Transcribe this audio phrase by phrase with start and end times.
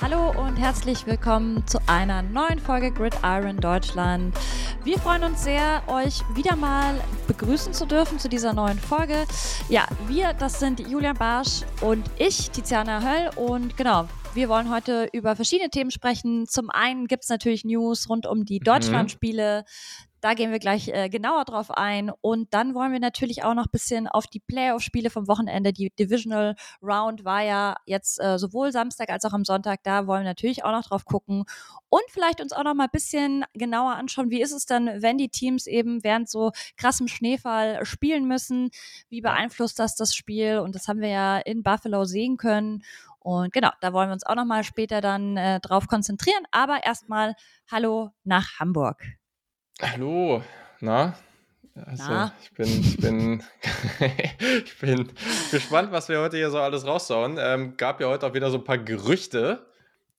[0.00, 4.32] Hallo und herzlich willkommen zu einer neuen Folge Gridiron Deutschland.
[4.84, 9.24] Wir freuen uns sehr, euch wieder mal begrüßen zu dürfen zu dieser neuen Folge.
[9.68, 13.30] Ja, wir, das sind Julian Barsch und ich, Tiziana Höll.
[13.34, 16.46] Und genau, wir wollen heute über verschiedene Themen sprechen.
[16.46, 18.64] Zum einen gibt es natürlich News rund um die mhm.
[20.20, 22.10] Da gehen wir gleich äh, genauer drauf ein.
[22.20, 25.72] Und dann wollen wir natürlich auch noch ein bisschen auf die Playoff-Spiele vom Wochenende.
[25.72, 29.82] Die Divisional Round war ja jetzt äh, sowohl Samstag als auch am Sonntag.
[29.84, 31.44] Da wollen wir natürlich auch noch drauf gucken.
[31.88, 35.18] Und vielleicht uns auch noch mal ein bisschen genauer anschauen, wie ist es dann, wenn
[35.18, 38.70] die Teams eben während so krassem Schneefall spielen müssen?
[39.08, 40.58] Wie beeinflusst das das Spiel?
[40.58, 42.82] Und das haben wir ja in Buffalo sehen können.
[43.20, 46.44] Und genau, da wollen wir uns auch noch mal später dann äh, drauf konzentrieren.
[46.50, 47.34] Aber erstmal
[47.70, 49.17] Hallo nach Hamburg.
[49.80, 50.42] Hallo,
[50.80, 51.16] na?
[51.86, 52.32] Also, na?
[52.42, 53.44] ich bin, ich bin,
[54.64, 55.08] ich bin
[55.52, 57.36] gespannt, was wir heute hier so alles raussauen.
[57.38, 59.66] Ähm, gab ja heute auch wieder so ein paar Gerüchte,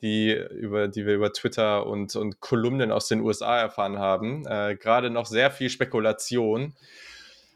[0.01, 4.45] die, über, die wir über Twitter und, und Kolumnen aus den USA erfahren haben.
[4.47, 6.73] Äh, Gerade noch sehr viel Spekulation.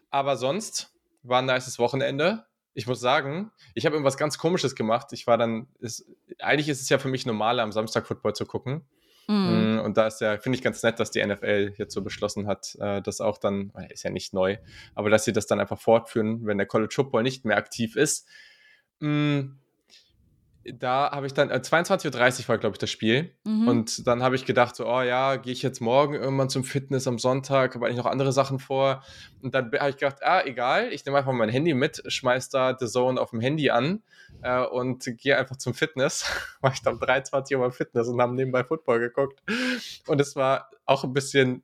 [0.10, 2.44] Aber sonst war ein nices Wochenende.
[2.74, 5.08] Ich muss sagen, ich habe irgendwas ganz Komisches gemacht.
[5.14, 6.06] Ich war dann, ist,
[6.40, 8.84] eigentlich ist es ja für mich normal, am Samstag Football zu gucken.
[9.28, 9.73] Mhm.
[9.73, 12.48] Mm, und da ist ja, finde ich ganz nett, dass die NFL jetzt so beschlossen
[12.48, 14.58] hat, äh, das auch dann, ist ja nicht neu,
[14.96, 18.28] aber dass sie das dann einfach fortführen, wenn der College Football nicht mehr aktiv ist.
[19.00, 19.58] Mm,
[20.66, 23.36] da habe ich dann, äh, 22.30 Uhr war, glaube ich, das Spiel.
[23.44, 23.68] Mhm.
[23.68, 27.08] Und dann habe ich gedacht, so, oh ja, gehe ich jetzt morgen irgendwann zum Fitness
[27.08, 29.04] am Sonntag, habe eigentlich noch andere Sachen vor.
[29.42, 32.78] Und dann habe ich gedacht, ah, egal, ich nehme einfach mein Handy mit, schmeiß da
[32.80, 34.04] The Zone auf dem Handy an
[34.42, 36.26] äh, und gehe einfach zum Fitness.
[36.62, 39.42] war ich dann 23 Uhr beim Fitness und haben nebenbei Football geguckt.
[40.08, 41.64] Und es war auch ein bisschen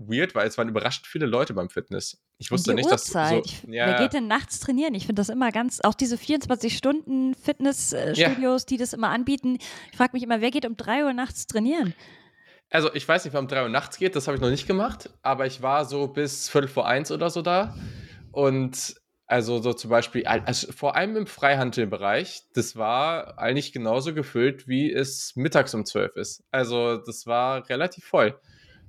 [0.00, 2.20] weird, weil es waren überraschend viele Leute beim Fitness.
[2.38, 3.46] Ich wusste nicht, Uhrzeit.
[3.46, 4.94] dass so, ja, Wer geht denn nachts trainieren?
[4.94, 8.66] Ich finde das immer ganz, auch diese 24-Stunden-Fitnessstudios, ja.
[8.68, 9.58] die das immer anbieten.
[9.92, 11.94] Ich frage mich immer, wer geht um 3 Uhr nachts trainieren?
[12.70, 14.66] Also ich weiß nicht, wer um 3 Uhr nachts geht, das habe ich noch nicht
[14.66, 17.76] gemacht, aber ich war so bis Viertel vor eins oder so da.
[18.32, 18.94] Und
[19.26, 24.92] also so zum Beispiel, also vor allem im Freihandelbereich, das war eigentlich genauso gefüllt, wie
[24.92, 26.42] es mittags um 12 ist.
[26.50, 28.40] Also das war relativ voll.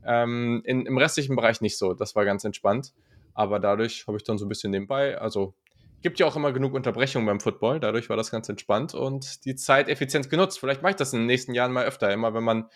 [0.05, 1.93] Ähm, in, Im restlichen Bereich nicht so.
[1.93, 2.93] Das war ganz entspannt.
[3.33, 5.53] Aber dadurch habe ich dann so ein bisschen nebenbei, also
[6.01, 7.79] gibt ja auch immer genug Unterbrechungen beim Football.
[7.79, 10.59] Dadurch war das ganz entspannt und die Zeit effizient genutzt.
[10.59, 12.11] Vielleicht mache ich das in den nächsten Jahren mal öfter.
[12.11, 12.69] Immer wenn man,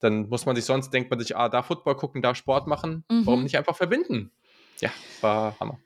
[0.00, 3.04] dann muss man sich sonst, denkt man sich, ah, da Football gucken, da Sport machen.
[3.10, 3.26] Mhm.
[3.26, 4.32] Warum nicht einfach verbinden?
[4.80, 4.90] Ja,
[5.20, 5.78] war Hammer.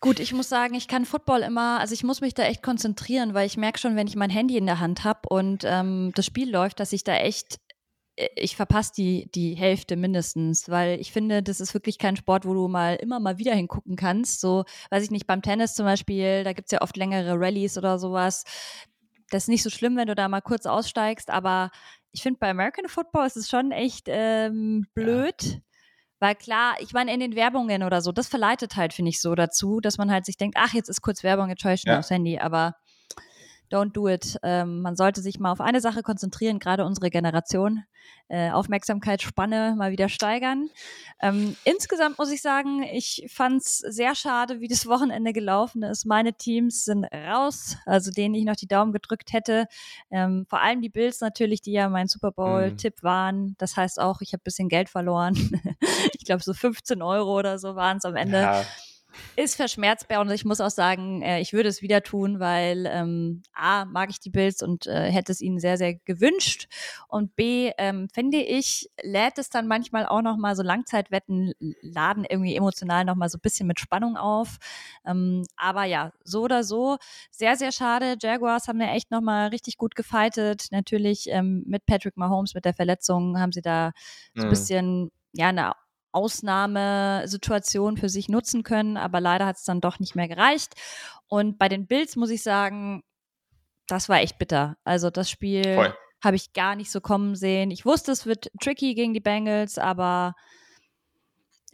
[0.00, 3.34] Gut, ich muss sagen, ich kann Football immer, also ich muss mich da echt konzentrieren,
[3.34, 6.26] weil ich merke schon, wenn ich mein Handy in der Hand habe und ähm, das
[6.26, 7.60] Spiel läuft, dass ich da echt
[8.16, 12.52] ich verpasse die, die Hälfte mindestens, weil ich finde, das ist wirklich kein Sport, wo
[12.52, 14.40] du mal immer mal wieder hingucken kannst.
[14.40, 17.78] So, weiß ich nicht, beim Tennis zum Beispiel, da gibt es ja oft längere Rallyes
[17.78, 18.44] oder sowas.
[19.30, 21.70] Das ist nicht so schlimm, wenn du da mal kurz aussteigst, aber
[22.12, 25.42] ich finde, bei American Football ist es schon echt ähm, blöd.
[25.42, 25.58] Ja.
[26.20, 29.34] Weil klar, ich meine, in den Werbungen oder so, das verleitet halt, finde ich, so
[29.34, 31.92] dazu, dass man halt sich denkt, ach, jetzt ist kurz Werbung, jetzt schaue ich schon
[31.92, 31.98] ja.
[31.98, 32.38] aufs Handy.
[32.38, 32.76] Aber
[33.72, 34.38] don't do it.
[34.42, 37.84] Ähm, man sollte sich mal auf eine Sache konzentrieren, gerade unsere Generation.
[38.28, 40.70] Äh, Aufmerksamkeitsspanne mal wieder steigern.
[41.20, 46.06] Ähm, insgesamt muss ich sagen, ich fand es sehr schade, wie das Wochenende gelaufen ist.
[46.06, 49.66] Meine Teams sind raus, also denen ich noch die Daumen gedrückt hätte.
[50.10, 53.06] Ähm, vor allem die Bills natürlich, die ja mein Super Bowl-Tipp mhm.
[53.06, 53.54] waren.
[53.58, 55.34] Das heißt auch, ich habe ein bisschen Geld verloren.
[56.14, 58.40] ich glaube, so 15 Euro oder so waren es am Ende.
[58.40, 58.64] Ja
[59.36, 63.42] ist verschmerzbar und ich muss auch sagen, äh, ich würde es wieder tun, weil ähm,
[63.52, 66.68] A, mag ich die Bills und äh, hätte es ihnen sehr, sehr gewünscht
[67.08, 72.56] und B, ähm, finde ich, lädt es dann manchmal auch nochmal so Langzeitwetten, laden irgendwie
[72.56, 74.58] emotional nochmal so ein bisschen mit Spannung auf.
[75.06, 76.96] Ähm, aber ja, so oder so,
[77.30, 78.16] sehr, sehr schade.
[78.20, 80.66] Jaguars haben ja echt nochmal richtig gut gefightet.
[80.70, 83.92] Natürlich ähm, mit Patrick Mahomes, mit der Verletzung haben sie da
[84.34, 84.50] so ein mhm.
[84.50, 85.72] bisschen ja, eine
[86.12, 90.74] Ausnahmesituation für sich nutzen können, aber leider hat es dann doch nicht mehr gereicht.
[91.26, 93.02] Und bei den Bills muss ich sagen,
[93.88, 94.76] das war echt bitter.
[94.84, 95.92] Also das Spiel
[96.22, 97.70] habe ich gar nicht so kommen sehen.
[97.70, 100.34] Ich wusste, es wird tricky gegen die Bengals, aber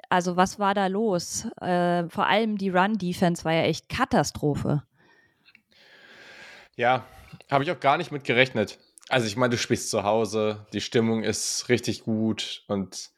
[0.08, 1.46] also was war da los?
[1.60, 4.82] Äh, vor allem die Run-Defense war ja echt Katastrophe.
[6.76, 7.04] Ja,
[7.50, 8.78] habe ich auch gar nicht mit gerechnet.
[9.08, 13.10] Also ich meine, du spielst zu Hause, die Stimmung ist richtig gut und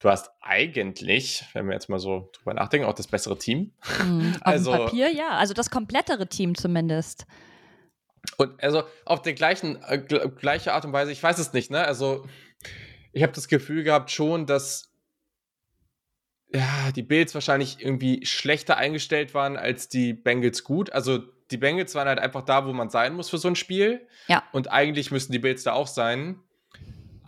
[0.00, 3.72] du hast eigentlich, wenn wir jetzt mal so drüber nachdenken, auch das bessere Team.
[4.02, 7.26] Mhm, also, auf dem Papier ja, also das komplettere Team zumindest.
[8.36, 11.84] Und also auf der gleichen äh, gleiche Art und Weise, ich weiß es nicht, ne?
[11.84, 12.26] Also
[13.12, 14.92] ich habe das Gefühl gehabt schon, dass
[16.52, 20.90] ja, die Bills wahrscheinlich irgendwie schlechter eingestellt waren als die Bengals gut.
[20.92, 21.18] Also
[21.50, 24.06] die Bengals waren halt einfach da, wo man sein muss für so ein Spiel.
[24.28, 24.44] Ja.
[24.52, 26.40] Und eigentlich müssten die Bills da auch sein.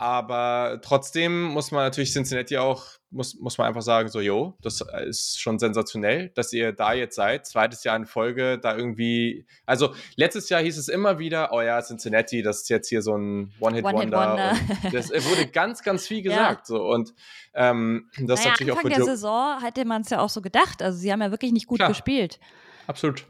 [0.01, 4.83] Aber trotzdem muss man natürlich Cincinnati auch, muss, muss man einfach sagen, so, jo, das
[5.05, 7.45] ist schon sensationell, dass ihr da jetzt seid.
[7.45, 11.79] Zweites Jahr in Folge, da irgendwie, also letztes Jahr hieß es immer wieder, oh ja,
[11.83, 14.57] Cincinnati, das ist jetzt hier so ein One-Hit-Wonder.
[14.57, 16.69] One das wurde ganz, ganz viel gesagt.
[16.69, 16.75] Ja.
[16.75, 16.83] So.
[16.83, 17.13] Und
[17.53, 20.41] ähm, das naja, natürlich Anfang auch für der Saison hätte man es ja auch so
[20.41, 20.81] gedacht.
[20.81, 21.89] Also sie haben ja wirklich nicht gut Klar.
[21.89, 22.39] gespielt.
[22.87, 23.27] Absolut.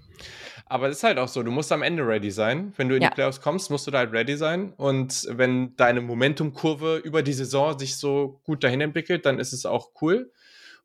[0.71, 2.71] Aber es ist halt auch so, du musst am Ende ready sein.
[2.77, 3.09] Wenn du in ja.
[3.09, 4.71] die Playoffs kommst, musst du da halt ready sein.
[4.77, 9.65] Und wenn deine Momentumkurve über die Saison sich so gut dahin entwickelt, dann ist es
[9.65, 10.31] auch cool.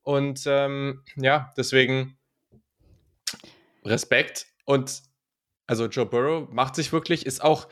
[0.03, 2.19] Und ähm, ja, deswegen
[3.85, 4.49] Respekt.
[4.65, 5.03] Und
[5.69, 7.69] also Joe Burrow macht sich wirklich, ist auch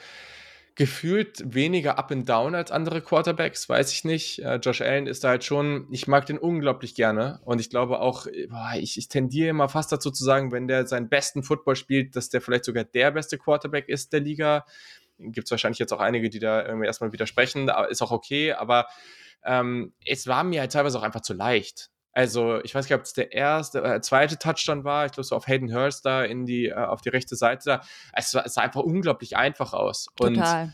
[0.76, 4.40] gefühlt weniger up and down als andere Quarterbacks, weiß ich nicht.
[4.40, 8.00] Äh, Josh Allen ist da halt schon, ich mag den unglaublich gerne und ich glaube
[8.00, 11.76] auch, boah, ich, ich tendiere immer fast dazu zu sagen, wenn der seinen besten Football
[11.76, 14.64] spielt, dass der vielleicht sogar der beste Quarterback ist der Liga.
[15.18, 18.88] Gibt es wahrscheinlich jetzt auch einige, die da irgendwie erstmal widersprechen, ist auch okay, aber
[19.44, 21.90] ähm, es war mir halt teilweise auch einfach zu leicht.
[22.14, 25.34] Also, ich weiß nicht, ob es der erste, äh, zweite Touchdown war, ich glaube so
[25.34, 27.80] auf Hayden Hurst da in die, äh, auf die rechte Seite da.
[28.12, 30.06] Es, war, es sah einfach unglaublich einfach aus.
[30.16, 30.64] Total.
[30.64, 30.72] Und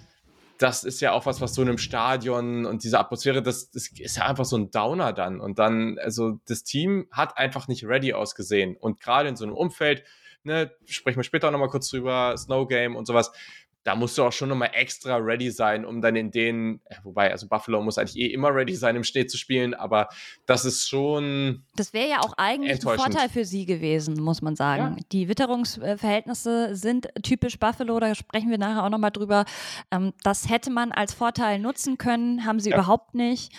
[0.59, 3.89] das ist ja auch was, was so in einem Stadion und diese Atmosphäre, das, das
[3.89, 5.41] ist ja einfach so ein Downer dann.
[5.41, 8.77] Und dann, also das Team hat einfach nicht ready ausgesehen.
[8.77, 10.05] Und gerade in so einem Umfeld,
[10.43, 13.33] ne, sprechen wir später auch nochmal kurz drüber, Snow Game und sowas,
[13.83, 17.49] da musst du auch schon nochmal extra ready sein, um dann in den, wobei, also
[17.49, 20.09] Buffalo muss eigentlich eh immer ready sein, im Schnee zu spielen, aber
[20.45, 21.65] das ist schon.
[21.77, 24.97] Das wäre ja auch eigentlich ein Vorteil für sie gewesen, muss man sagen.
[24.99, 25.05] Ja.
[25.13, 29.47] Die Witterungsverhältnisse sind typisch Buffalo, da sprechen wir nachher auch nochmal drüber.
[29.91, 32.77] Ähm, das hätte man als Vorteil nutzen können, haben sie ja.
[32.77, 33.53] überhaupt nicht.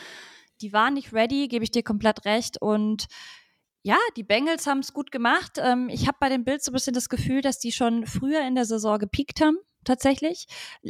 [0.62, 3.08] Die waren nicht ready, gebe ich dir komplett recht und
[3.84, 5.54] ja, die Bengals haben es gut gemacht.
[5.58, 8.46] Ähm, ich habe bei den Bills so ein bisschen das Gefühl, dass die schon früher
[8.46, 10.46] in der Saison gepiekt haben tatsächlich.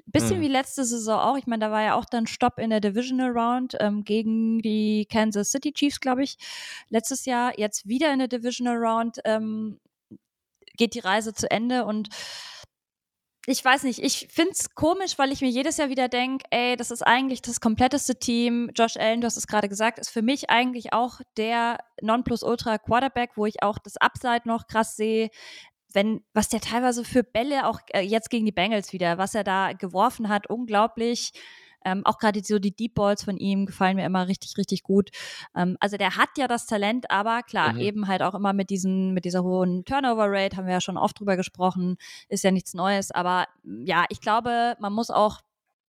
[0.05, 0.41] Bisschen mhm.
[0.41, 1.37] wie letzte Saison auch.
[1.37, 5.07] Ich meine, da war ja auch dann Stopp in der Divisional Round ähm, gegen die
[5.11, 6.37] Kansas City Chiefs, glaube ich.
[6.89, 9.79] Letztes Jahr, jetzt wieder in der Divisional Round ähm,
[10.77, 12.09] geht die Reise zu Ende und
[13.47, 16.75] ich weiß nicht, ich finde es komisch, weil ich mir jedes Jahr wieder denke, ey,
[16.75, 18.69] das ist eigentlich das kompletteste Team.
[18.75, 23.31] Josh Allen, du hast es gerade gesagt, ist für mich eigentlich auch der Nonplusultra Quarterback,
[23.37, 25.31] wo ich auch das Upside noch krass sehe
[25.93, 29.43] wenn, was der teilweise für Bälle auch äh, jetzt gegen die Bengals wieder, was er
[29.43, 31.31] da geworfen hat, unglaublich.
[31.83, 35.09] Ähm, auch gerade so die Deep Balls von ihm gefallen mir immer richtig, richtig gut.
[35.55, 37.79] Ähm, also der hat ja das Talent, aber klar, mhm.
[37.79, 41.19] eben halt auch immer mit diesen, mit dieser hohen Turnover-Rate, haben wir ja schon oft
[41.19, 41.97] drüber gesprochen,
[42.29, 43.11] ist ja nichts Neues.
[43.11, 45.39] Aber ja, ich glaube, man muss auch,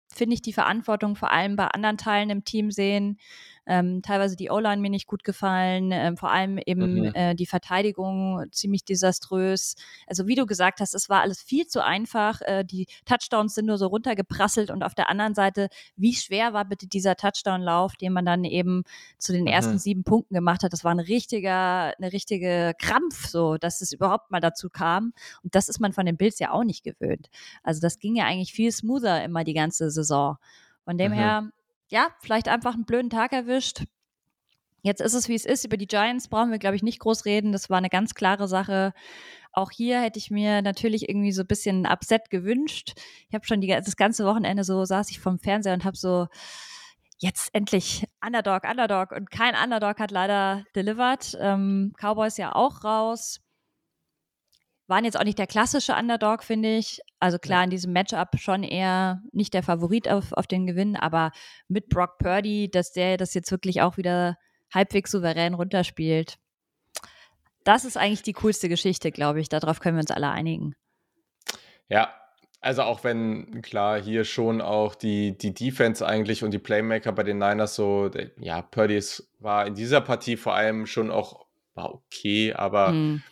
[0.08, 3.19] finde ich, die Verantwortung vor allem bei anderen Teilen im Team sehen
[3.67, 7.14] ähm, teilweise die O-Line mir nicht gut gefallen, ähm, vor allem eben mhm.
[7.14, 9.75] äh, die Verteidigung ziemlich desaströs.
[10.06, 12.41] Also wie du gesagt hast, es war alles viel zu einfach.
[12.43, 16.64] Äh, die Touchdowns sind nur so runtergeprasselt und auf der anderen Seite, wie schwer war
[16.64, 18.82] bitte dieser Touchdown-Lauf, den man dann eben
[19.19, 19.79] zu den ersten mhm.
[19.79, 20.73] sieben Punkten gemacht hat.
[20.73, 25.12] Das war ein richtiger, eine richtige Krampf, so, dass es überhaupt mal dazu kam.
[25.43, 27.29] Und das ist man von den Bills ja auch nicht gewöhnt.
[27.62, 30.37] Also das ging ja eigentlich viel smoother immer die ganze Saison.
[30.85, 31.17] Von dem mhm.
[31.17, 31.50] her,
[31.92, 33.84] ja, vielleicht einfach einen blöden Tag erwischt.
[34.80, 35.64] Jetzt ist es, wie es ist.
[35.66, 37.52] Über die Giants brauchen wir, glaube ich, nicht groß reden.
[37.52, 38.94] Das war eine ganz klare Sache.
[39.52, 42.94] Auch hier hätte ich mir natürlich irgendwie so ein bisschen ein Upset gewünscht.
[43.28, 46.28] Ich habe schon die, das ganze Wochenende so saß ich vom Fernseher und habe so
[47.18, 51.37] jetzt endlich Underdog, Underdog und kein Underdog hat leider delivered.
[51.40, 53.41] Ähm, Cowboys ja auch raus
[54.92, 57.00] waren jetzt auch nicht der klassische Underdog, finde ich.
[57.18, 61.32] Also klar, in diesem Matchup schon eher nicht der Favorit auf, auf den Gewinn, aber
[61.66, 64.37] mit Brock Purdy, dass der das jetzt wirklich auch wieder
[64.70, 66.37] halbwegs souverän runterspielt.
[67.64, 69.49] Das ist eigentlich die coolste Geschichte, glaube ich.
[69.49, 70.75] Darauf können wir uns alle einigen.
[71.88, 72.12] Ja,
[72.61, 77.22] also auch wenn, klar, hier schon auch die, die Defense eigentlich und die Playmaker bei
[77.22, 79.02] den Niners so, ja, Purdy
[79.38, 83.22] war in dieser Partie vor allem schon auch, war okay, aber hm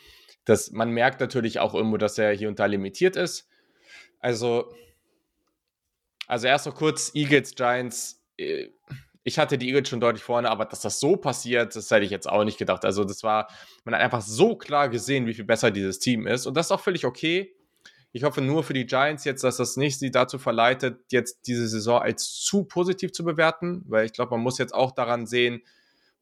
[0.51, 3.49] das, man merkt natürlich auch irgendwo, dass er hier und da limitiert ist.
[4.19, 4.75] Also,
[6.27, 8.69] also erst noch kurz, Eagles, Giants, äh,
[9.23, 12.11] ich hatte die Eagles schon deutlich vorne, aber dass das so passiert, das hätte ich
[12.11, 12.85] jetzt auch nicht gedacht.
[12.85, 13.49] Also das war,
[13.85, 16.73] man hat einfach so klar gesehen, wie viel besser dieses Team ist und das ist
[16.73, 17.55] auch völlig okay.
[18.13, 21.69] Ich hoffe nur für die Giants jetzt, dass das nicht sie dazu verleitet, jetzt diese
[21.69, 25.63] Saison als zu positiv zu bewerten, weil ich glaube, man muss jetzt auch daran sehen,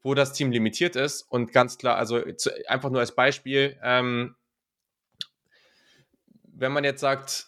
[0.01, 1.23] wo das Team limitiert ist.
[1.23, 4.35] Und ganz klar, also zu, einfach nur als Beispiel, ähm,
[6.43, 7.47] wenn man jetzt sagt,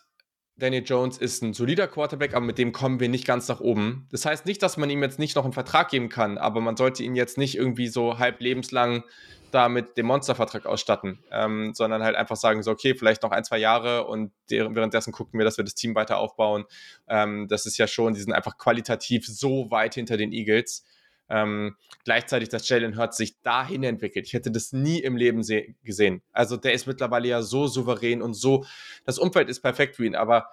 [0.58, 4.08] Daniel Jones ist ein solider Quarterback, aber mit dem kommen wir nicht ganz nach oben.
[4.12, 6.77] Das heißt nicht, dass man ihm jetzt nicht noch einen Vertrag geben kann, aber man
[6.77, 9.03] sollte ihn jetzt nicht irgendwie so halb lebenslang
[9.50, 13.58] da mit Monstervertrag ausstatten, ähm, sondern halt einfach sagen, so, okay, vielleicht noch ein, zwei
[13.58, 16.65] Jahre und währenddessen gucken wir, dass wir das Team weiter aufbauen.
[17.08, 20.86] Ähm, das ist ja schon, die sind einfach qualitativ so weit hinter den Eagles.
[21.33, 24.27] Ähm, gleichzeitig, dass Jalen Hurts sich dahin entwickelt.
[24.27, 25.41] Ich hätte das nie im Leben
[25.81, 26.21] gesehen.
[26.33, 28.65] Also der ist mittlerweile ja so souverän und so,
[29.05, 30.50] das Umfeld ist perfekt für ihn, aber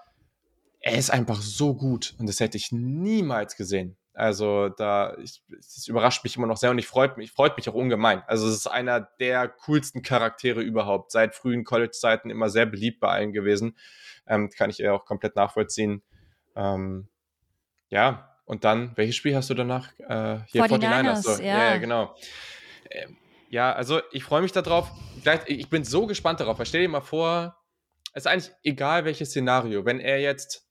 [0.78, 3.96] er ist einfach so gut und das hätte ich niemals gesehen.
[4.14, 7.74] Also da, es überrascht mich immer noch sehr und ich freut mich, freut mich auch
[7.74, 8.22] ungemein.
[8.28, 11.10] Also es ist einer der coolsten Charaktere überhaupt.
[11.10, 13.76] Seit frühen College-Zeiten immer sehr beliebt bei allen gewesen.
[14.28, 16.02] Ähm, kann ich auch komplett nachvollziehen.
[16.54, 17.08] Ähm,
[17.90, 19.92] ja, und dann, welches Spiel hast du danach?
[19.98, 21.42] Äh, hier 49ers, so.
[21.42, 21.72] ja.
[21.72, 21.76] ja.
[21.76, 22.16] genau.
[22.90, 23.16] Ähm,
[23.50, 24.90] ja, also ich freue mich darauf.
[25.46, 26.58] Ich bin so gespannt darauf.
[26.64, 27.56] Stell dir mal vor,
[28.14, 29.84] es ist eigentlich egal welches Szenario.
[29.84, 30.66] Wenn er jetzt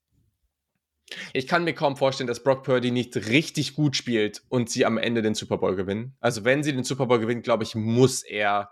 [1.31, 4.97] ich kann mir kaum vorstellen, dass Brock Purdy nicht richtig gut spielt und sie am
[4.97, 6.17] Ende den Super Bowl gewinnen.
[6.19, 8.69] Also wenn sie den Super Bowl gewinnen, glaube ich, muss er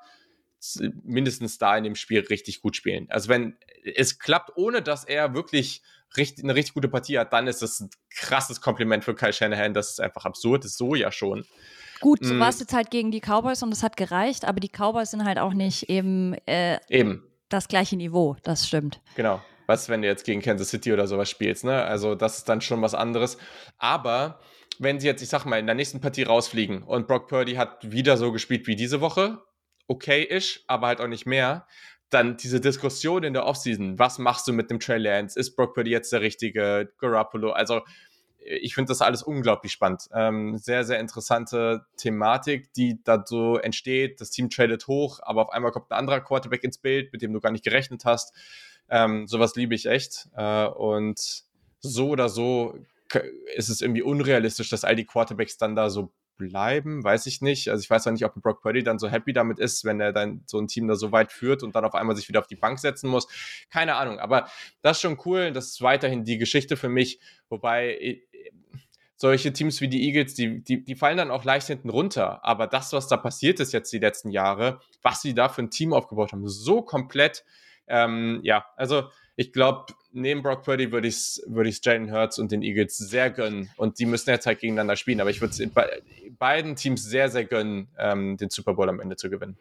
[1.03, 3.07] mindestens da in dem Spiel richtig gut spielen.
[3.09, 3.57] Also wenn
[3.95, 5.81] es klappt, ohne dass er wirklich
[6.17, 9.73] richtig, eine richtig gute Partie hat, dann ist das ein krasses Kompliment für Kyle Shanahan.
[9.73, 11.45] Das ist einfach absurd, das ist so ja schon.
[12.01, 12.39] Gut, so mm.
[12.39, 15.23] war es jetzt halt gegen die Cowboys und es hat gereicht, aber die Cowboys sind
[15.25, 17.23] halt auch nicht eben, äh, eben.
[17.49, 19.01] das gleiche Niveau, das stimmt.
[19.15, 21.83] Genau was, wenn du jetzt gegen Kansas City oder sowas spielst, ne?
[21.83, 23.37] Also das ist dann schon was anderes.
[23.77, 24.39] Aber
[24.79, 27.91] wenn sie jetzt, ich sag mal, in der nächsten Partie rausfliegen und Brock Purdy hat
[27.91, 29.39] wieder so gespielt wie diese Woche,
[29.87, 31.67] okay-ish, aber halt auch nicht mehr,
[32.09, 35.39] dann diese Diskussion in der Offseason, was machst du mit dem Trey Lance?
[35.39, 37.51] Ist Brock Purdy jetzt der richtige Garoppolo?
[37.51, 37.81] Also
[38.45, 40.07] ich finde das alles unglaublich spannend.
[40.13, 44.21] Ähm, sehr, sehr interessante Thematik, die da so entsteht.
[44.21, 47.33] Das Team tradet hoch, aber auf einmal kommt ein anderer Quarterback ins Bild, mit dem
[47.33, 48.33] du gar nicht gerechnet hast.
[48.87, 50.29] Ähm, sowas liebe ich echt.
[50.35, 51.43] Äh, und
[51.79, 52.77] so oder so
[53.55, 57.69] ist es irgendwie unrealistisch, dass all die Quarterbacks dann da so bleiben, weiß ich nicht.
[57.69, 60.13] Also ich weiß auch nicht, ob Brock Purdy dann so happy damit ist, wenn er
[60.13, 62.47] dann so ein Team da so weit führt und dann auf einmal sich wieder auf
[62.47, 63.27] die Bank setzen muss.
[63.69, 64.47] Keine Ahnung, aber
[64.81, 65.51] das ist schon cool.
[65.51, 67.19] Das ist weiterhin die Geschichte für mich.
[67.49, 68.21] Wobei äh,
[69.15, 72.43] solche Teams wie die Eagles, die, die, die fallen dann auch leicht hinten runter.
[72.43, 75.71] Aber das, was da passiert ist jetzt die letzten Jahre, was sie da für ein
[75.71, 77.43] Team aufgebaut haben, so komplett
[77.87, 82.39] ähm, ja, also ich glaube, neben Brock Purdy würde ich es würd ich's Jalen Hurts
[82.39, 83.69] und den Eagles sehr gönnen.
[83.75, 85.19] Und die müssen jetzt halt gegeneinander spielen.
[85.21, 86.01] Aber ich würde es be
[86.37, 89.57] beiden Teams sehr, sehr gönnen, ähm, den Super Bowl am Ende zu gewinnen.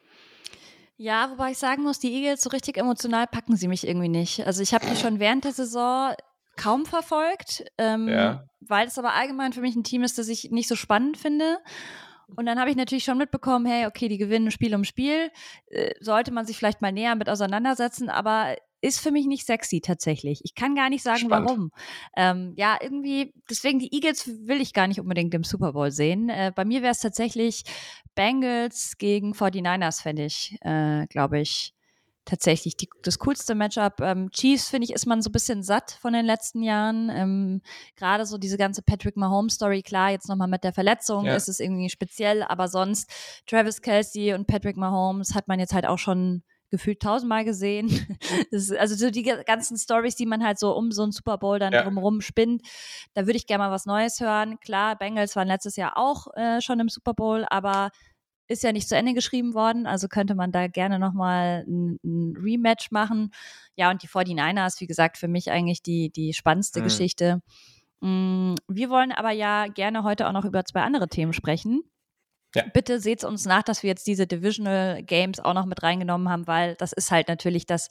[0.97, 4.47] Ja, wobei ich sagen muss, die Eagles so richtig emotional packen sie mich irgendwie nicht.
[4.47, 6.15] Also ich habe die schon während der Saison
[6.57, 8.45] kaum verfolgt, ähm, ja.
[8.61, 11.59] weil es aber allgemein für mich ein Team ist, das ich nicht so spannend finde.
[12.37, 15.31] Und dann habe ich natürlich schon mitbekommen, hey, okay, die gewinnen Spiel um Spiel,
[15.69, 19.81] äh, sollte man sich vielleicht mal näher mit auseinandersetzen, aber ist für mich nicht sexy
[19.81, 20.41] tatsächlich.
[20.45, 21.49] Ich kann gar nicht sagen, Spannend.
[21.49, 21.71] warum.
[22.17, 26.29] Ähm, ja, irgendwie, deswegen die Eagles will ich gar nicht unbedingt im Super Bowl sehen.
[26.29, 27.65] Äh, bei mir wäre es tatsächlich
[28.15, 31.73] Bengals gegen 49ers, fände ich, äh, glaube ich,
[32.27, 34.01] tatsächlich die, das coolste Matchup.
[34.01, 37.11] Ähm, Chiefs, finde ich, ist man so ein bisschen satt von den letzten Jahren.
[37.11, 37.63] Ähm,
[37.97, 41.37] Gerade so diese ganze Patrick Mahomes-Story, klar, jetzt nochmal mit der Verletzung ja.
[41.37, 43.11] ist es irgendwie speziell, aber sonst
[43.47, 46.43] Travis Kelsey und Patrick Mahomes hat man jetzt halt auch schon
[46.75, 47.89] gefühlt tausendmal gesehen.
[48.51, 51.61] Ist, also so die ganzen Stories, die man halt so um so einen Super Bowl
[51.61, 51.83] dann ja.
[51.85, 52.63] drumherum spinnt,
[53.15, 54.59] da würde ich gerne mal was Neues hören.
[54.59, 57.91] Klar, Bengals waren letztes Jahr auch äh, schon im Super Bowl, aber
[58.49, 62.37] ist ja nicht zu Ende geschrieben worden, also könnte man da gerne nochmal ein, ein
[62.37, 63.33] Rematch machen.
[63.77, 66.85] Ja, und die 49ers, wie gesagt, für mich eigentlich die, die spannendste mhm.
[66.85, 67.41] Geschichte.
[68.01, 71.85] Mm, wir wollen aber ja gerne heute auch noch über zwei andere Themen sprechen.
[72.55, 72.65] Ja.
[72.73, 76.47] Bitte seht uns nach, dass wir jetzt diese Divisional Games auch noch mit reingenommen haben,
[76.47, 77.89] weil das ist halt natürlich das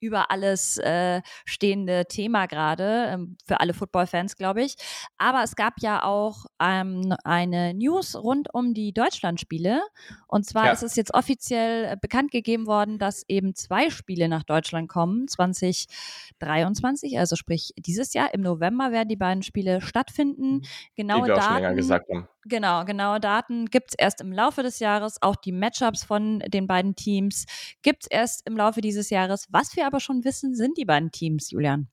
[0.00, 4.76] über alles äh, stehende Thema gerade ähm, für alle Football-Fans, glaube ich.
[5.18, 9.82] Aber es gab ja auch ähm, eine News rund um die Deutschlandspiele.
[10.28, 10.72] Und zwar ja.
[10.72, 15.28] ist es jetzt offiziell äh, bekannt gegeben worden, dass eben zwei Spiele nach Deutschland kommen,
[15.28, 18.32] 2023, also sprich dieses Jahr.
[18.32, 20.56] Im November werden die beiden Spiele stattfinden.
[20.56, 20.62] Mhm.
[20.94, 22.28] Genaue Daten.
[22.48, 25.20] Genau, genaue Daten gibt es erst im Laufe des Jahres.
[25.20, 27.44] Auch die Matchups von den beiden Teams
[27.82, 29.48] gibt es erst im Laufe dieses Jahres.
[29.50, 31.88] Was wir aber schon wissen, sind die beiden Teams, Julian.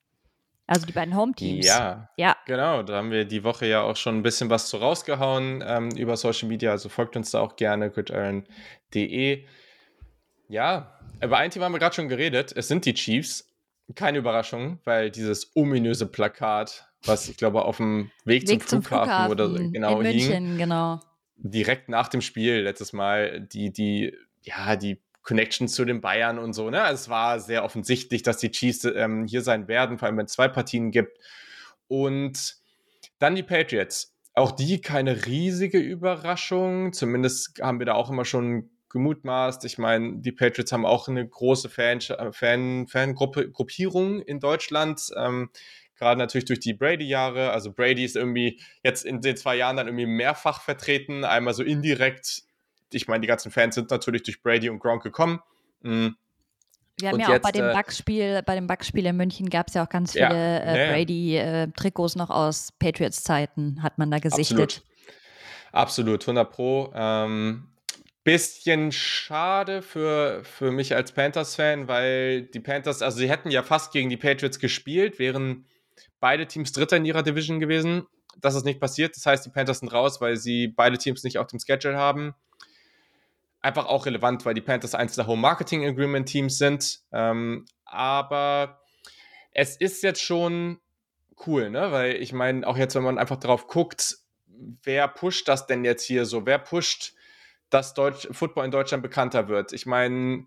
[0.68, 1.66] Also die beiden Home-Teams.
[1.66, 2.84] Ja, ja, genau.
[2.84, 6.16] Da haben wir die Woche ja auch schon ein bisschen was zu rausgehauen ähm, über
[6.16, 6.72] Social Media.
[6.72, 9.46] Also folgt uns da auch gerne, gridiron.de.
[10.48, 12.54] Ja, über ein Thema haben wir gerade schon geredet.
[12.56, 13.50] Es sind die Chiefs.
[13.96, 18.84] Keine Überraschung, weil dieses ominöse Plakat was ich glaube auf dem Weg, Weg zum, zum,
[18.84, 20.58] Flughafen, oder so genau in München, hing.
[20.58, 21.00] genau.
[21.38, 26.54] Direkt nach dem Spiel letztes Mal die die ja die Connection zu den Bayern und
[26.54, 26.70] so.
[26.70, 26.82] Ne?
[26.82, 30.26] Also es war sehr offensichtlich, dass die Chiefs ähm, hier sein werden, vor allem wenn
[30.26, 31.18] es zwei Partien gibt.
[31.88, 32.58] Und
[33.20, 34.14] dann die Patriots.
[34.36, 36.92] Auch die keine riesige Überraschung.
[36.92, 39.64] Zumindest haben wir da auch immer schon gemutmaßt.
[39.66, 45.10] Ich meine, die Patriots haben auch eine große Fan, Fan, Fangruppe, Gruppierung in Deutschland.
[45.16, 45.50] Ähm,
[45.98, 47.52] gerade natürlich durch die Brady-Jahre.
[47.52, 51.64] Also Brady ist irgendwie jetzt in den zwei Jahren dann irgendwie mehrfach vertreten, einmal so
[51.64, 52.44] indirekt.
[52.92, 55.40] Ich meine, die ganzen Fans sind natürlich durch Brady und Gronk gekommen.
[55.82, 56.16] Mhm.
[57.00, 59.50] Wir haben und ja jetzt, auch bei dem äh, Backspiel, bei dem Backspiel in München
[59.50, 64.12] gab es ja auch ganz viele ja, äh, Brady-Trikots äh, noch aus Patriots-Zeiten, hat man
[64.12, 64.84] da gesichtet.
[65.72, 66.94] Absolut, Absolut 100 Pro.
[66.96, 67.70] Ähm,
[68.24, 73.92] bisschen schade für, für mich als Panthers-Fan, weil die Panthers, also sie hätten ja fast
[73.92, 75.66] gegen die Patriots gespielt, wären
[76.24, 78.08] beide Teams Dritter in ihrer Division gewesen.
[78.40, 79.16] Das ist nicht passiert.
[79.16, 82.34] Das heißt, die Panthers sind raus, weil sie beide Teams nicht auf dem Schedule haben
[83.64, 87.00] einfach auch relevant, weil die Panthers eins der Home Marketing Agreement Teams sind.
[87.12, 88.82] Ähm, aber
[89.54, 90.80] es ist jetzt schon
[91.48, 91.92] cool, ne?
[91.92, 94.18] Weil ich meine, auch jetzt, wenn man einfach drauf guckt,
[94.84, 96.46] wer pusht das denn jetzt hier so?
[96.46, 97.14] Wer pusht,
[97.70, 99.72] dass Deutsch, Football in Deutschland bekannter wird?
[99.72, 100.46] Ich meine,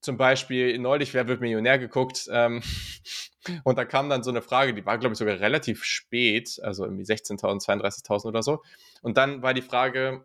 [0.00, 2.28] zum Beispiel neulich, wer wird Millionär geguckt?
[2.30, 2.62] Ähm,
[3.64, 6.84] und da kam dann so eine Frage, die war, glaube ich, sogar relativ spät, also
[6.84, 8.62] irgendwie 16.000, 32.000 oder so.
[9.02, 10.24] Und dann war die Frage,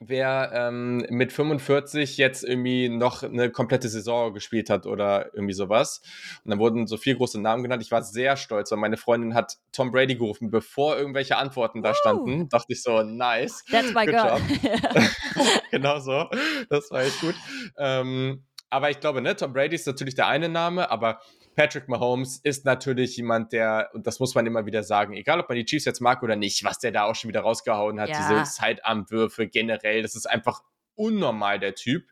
[0.00, 6.02] wer ähm, mit 45 jetzt irgendwie noch eine komplette Saison gespielt hat oder irgendwie sowas.
[6.44, 7.82] Und dann wurden so vier große Namen genannt.
[7.82, 11.94] Ich war sehr stolz, weil meine Freundin hat Tom Brady gerufen, bevor irgendwelche Antworten da
[11.94, 12.42] standen.
[12.42, 12.48] Uh.
[12.48, 13.64] Dachte ich so, nice.
[13.70, 14.40] That's my girl.
[15.70, 16.28] genau so.
[16.68, 17.34] Das war echt gut.
[17.78, 21.20] Ähm, aber ich glaube, ne, Tom Brady ist natürlich der eine Name, aber
[21.56, 25.48] Patrick Mahomes ist natürlich jemand, der, und das muss man immer wieder sagen, egal ob
[25.48, 28.10] man die Chiefs jetzt mag oder nicht, was der da auch schon wieder rausgehauen hat,
[28.10, 28.18] ja.
[28.18, 30.62] diese Zeitarmwürfe generell, das ist einfach
[30.94, 32.04] unnormal, der Typ.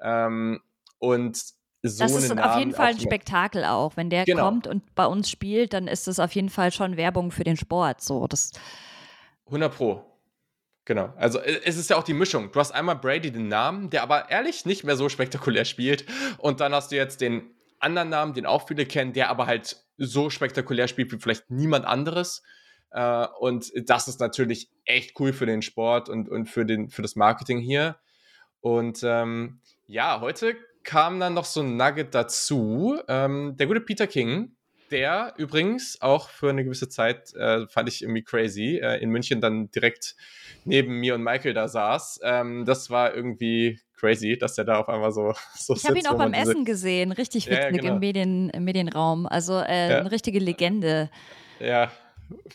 [0.00, 0.60] Ähm,
[0.98, 1.36] und
[1.84, 3.96] so das ist auf jeden Fall ein Spektakel auch.
[3.96, 4.44] Wenn der genau.
[4.44, 7.56] kommt und bei uns spielt, dann ist das auf jeden Fall schon Werbung für den
[7.56, 8.02] Sport.
[8.02, 8.52] So, das
[9.46, 10.04] 100 Pro.
[10.84, 11.12] Genau.
[11.16, 12.52] Also es ist ja auch die Mischung.
[12.52, 16.04] Du hast einmal Brady den Namen, der aber ehrlich nicht mehr so spektakulär spielt.
[16.38, 17.50] Und dann hast du jetzt den
[17.82, 21.84] anderen Namen, den auch viele kennen, der aber halt so spektakulär spielt wie vielleicht niemand
[21.84, 22.42] anderes.
[22.90, 27.02] Äh, und das ist natürlich echt cool für den Sport und, und für, den, für
[27.02, 27.96] das Marketing hier.
[28.60, 33.00] Und ähm, ja, heute kam dann noch so ein Nugget dazu.
[33.08, 34.56] Ähm, der gute Peter King,
[34.90, 39.40] der übrigens auch für eine gewisse Zeit, äh, fand ich irgendwie crazy, äh, in München
[39.40, 40.16] dann direkt
[40.64, 42.20] neben mir und Michael da saß.
[42.22, 46.06] Ähm, das war irgendwie crazy, dass der da auf einmal so, so Ich habe ihn
[46.06, 47.94] auch beim Essen gesehen, richtig witzig ja, genau.
[47.94, 49.26] im, Medien, im Medienraum.
[49.26, 49.98] Also äh, ja.
[50.00, 51.10] eine richtige Legende.
[51.60, 51.92] Ja,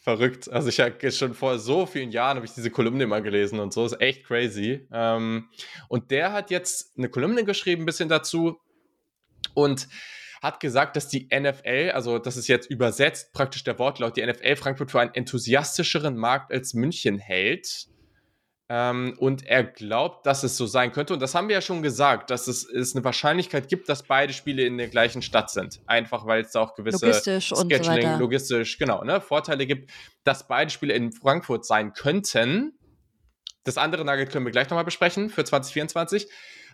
[0.01, 0.51] verrückt.
[0.51, 3.73] Also ich habe schon vor so vielen Jahren habe ich diese Kolumne immer gelesen und
[3.73, 4.87] so, ist echt crazy.
[4.91, 5.49] Ähm,
[5.87, 8.59] und der hat jetzt eine Kolumne geschrieben, ein bisschen dazu
[9.53, 9.87] und
[10.41, 14.55] hat gesagt, dass die NFL, also das ist jetzt übersetzt praktisch der Wortlaut, die NFL
[14.55, 17.87] Frankfurt für einen enthusiastischeren Markt als München hält.
[18.69, 21.13] Ähm, und er glaubt, dass es so sein könnte.
[21.13, 24.33] Und das haben wir ja schon gesagt, dass es, es eine Wahrscheinlichkeit gibt, dass beide
[24.33, 25.79] Spiele in der gleichen Stadt sind.
[25.85, 29.89] Einfach weil es da auch gewisse logistisch Scheduling, so logistisch, genau, ne, Vorteile gibt,
[30.25, 32.77] dass beide Spiele in Frankfurt sein könnten.
[33.63, 36.27] Das andere Nugget können wir gleich nochmal besprechen für 2024.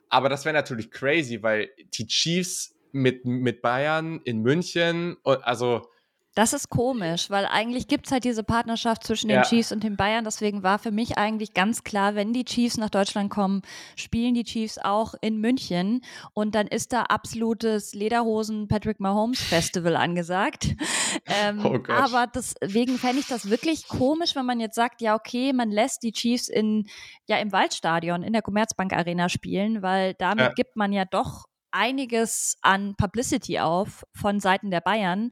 [0.09, 5.89] Aber das wäre natürlich crazy, weil die Chiefs mit, mit Bayern in München, also
[6.35, 9.43] das ist komisch, weil eigentlich gibt es halt diese Partnerschaft zwischen den ja.
[9.43, 10.23] Chiefs und den Bayern.
[10.23, 13.61] Deswegen war für mich eigentlich ganz klar, wenn die Chiefs nach Deutschland kommen,
[13.95, 16.01] spielen die Chiefs auch in München.
[16.33, 20.75] Und dann ist da absolutes Lederhosen Patrick Mahomes Festival angesagt.
[21.27, 25.53] ähm, oh aber deswegen fände ich das wirklich komisch, wenn man jetzt sagt, ja, okay,
[25.53, 26.87] man lässt die Chiefs in,
[27.27, 30.53] ja, im Waldstadion, in der Commerzbank Arena spielen, weil damit ja.
[30.53, 35.31] gibt man ja doch einiges an Publicity auf von Seiten der Bayern.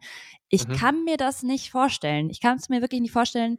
[0.50, 0.74] Ich mhm.
[0.74, 2.30] kann mir das nicht vorstellen.
[2.30, 3.58] Ich kann es mir wirklich nicht vorstellen,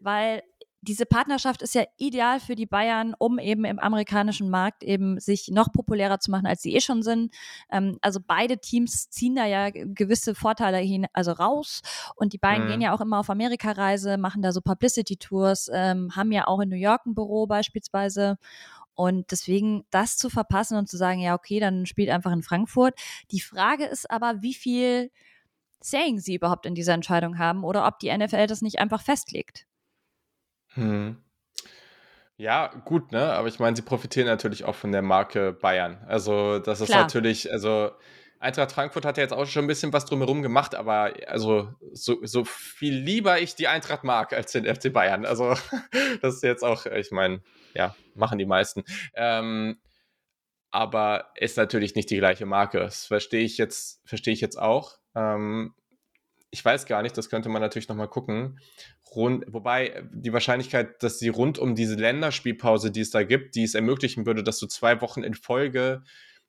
[0.00, 0.42] weil
[0.84, 5.48] diese Partnerschaft ist ja ideal für die Bayern, um eben im amerikanischen Markt eben sich
[5.48, 7.32] noch populärer zu machen, als sie eh schon sind.
[7.70, 11.82] Ähm, also beide Teams ziehen da ja gewisse Vorteile hin, also raus.
[12.16, 12.70] Und die beiden mhm.
[12.70, 16.68] gehen ja auch immer auf Amerikareise, machen da so Publicity-Tours, ähm, haben ja auch in
[16.68, 18.36] New York ein Büro beispielsweise.
[18.94, 22.94] Und deswegen das zu verpassen und zu sagen, ja, okay, dann spielt einfach in Frankfurt.
[23.30, 25.10] Die Frage ist aber, wie viel
[25.80, 29.66] Saying sie überhaupt in dieser Entscheidung haben oder ob die NFL das nicht einfach festlegt.
[30.74, 31.16] Hm.
[32.36, 33.32] Ja, gut, ne?
[33.32, 36.02] Aber ich meine, sie profitieren natürlich auch von der Marke Bayern.
[36.06, 37.02] Also, das ist Klar.
[37.02, 37.90] natürlich, also
[38.40, 42.18] Eintracht Frankfurt hat ja jetzt auch schon ein bisschen was drumherum gemacht, aber also so,
[42.24, 45.24] so viel lieber ich die Eintracht mag als den FC Bayern.
[45.24, 45.54] Also,
[46.22, 47.40] das ist jetzt auch, ich meine,
[47.74, 48.84] ja, machen die meisten.
[49.14, 49.78] Ähm,
[50.70, 52.78] aber ist natürlich nicht die gleiche Marke.
[52.78, 54.98] Das verstehe ich jetzt, verstehe ich jetzt auch.
[55.14, 55.74] Ähm,
[56.50, 58.58] ich weiß gar nicht, das könnte man natürlich nochmal gucken.
[59.14, 63.64] Rund, wobei die Wahrscheinlichkeit, dass sie rund um diese Länderspielpause, die es da gibt, die
[63.64, 66.02] es ermöglichen würde, dass du zwei Wochen in Folge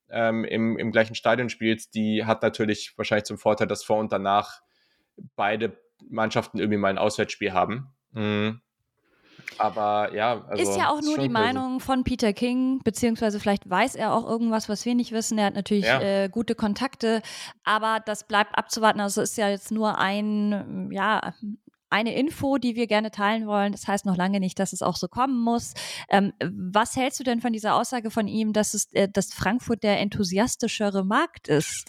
[0.10, 4.12] ähm, im, im gleichen Stadion spielst, die hat natürlich wahrscheinlich zum Vorteil, dass vor und
[4.12, 4.62] danach
[5.36, 5.78] beide
[6.10, 7.94] Mannschaften irgendwie mal ein Auswärtsspiel haben.
[8.12, 8.62] Mhm.
[9.58, 11.30] Aber ja, also ist ja auch nur die crazy.
[11.30, 15.38] Meinung von Peter King, beziehungsweise vielleicht weiß er auch irgendwas, was wir nicht wissen.
[15.38, 16.02] Er hat natürlich ja.
[16.02, 17.22] äh, gute Kontakte,
[17.64, 19.00] aber das bleibt abzuwarten.
[19.00, 21.34] Also ist ja jetzt nur ein, ja,
[21.90, 23.72] eine Info, die wir gerne teilen wollen.
[23.72, 25.74] Das heißt noch lange nicht, dass es auch so kommen muss.
[26.10, 29.84] Ähm, was hältst du denn von dieser Aussage von ihm, dass es, äh, dass Frankfurt
[29.84, 31.86] der enthusiastischere Markt ist?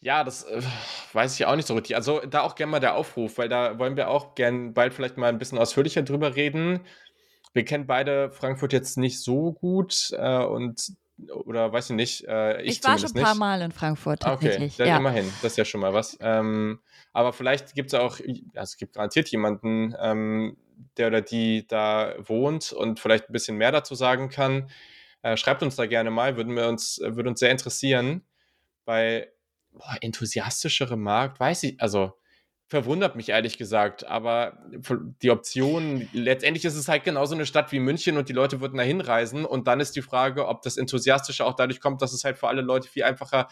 [0.00, 0.62] Ja, das äh,
[1.12, 1.96] weiß ich auch nicht so richtig.
[1.96, 5.16] Also da auch gerne mal der Aufruf, weil da wollen wir auch gern bald vielleicht
[5.16, 6.80] mal ein bisschen ausführlicher drüber reden.
[7.52, 10.92] Wir kennen beide Frankfurt jetzt nicht so gut äh, und
[11.44, 12.28] oder weiß ich nicht.
[12.28, 14.24] Äh, ich, ich war schon ein paar Mal in Frankfurt.
[14.24, 14.98] Ah, okay, dann ja.
[14.98, 15.24] immerhin.
[15.42, 16.16] Das ist ja schon mal was.
[16.20, 16.78] Ähm,
[17.12, 20.56] aber vielleicht gibt es auch, ja, es gibt garantiert jemanden, ähm,
[20.96, 24.70] der oder die da wohnt und vielleicht ein bisschen mehr dazu sagen kann.
[25.22, 28.22] Äh, schreibt uns da gerne mal, würden wir uns, würde uns sehr interessieren,
[28.84, 29.32] weil
[29.78, 32.12] boah, enthusiastischere Markt, weiß ich, also
[32.66, 34.58] verwundert mich ehrlich gesagt, aber
[35.22, 38.76] die Option, letztendlich ist es halt genauso eine Stadt wie München und die Leute würden
[38.76, 42.24] da hinreisen und dann ist die Frage, ob das Enthusiastische auch dadurch kommt, dass es
[42.24, 43.48] halt für alle Leute viel einfacher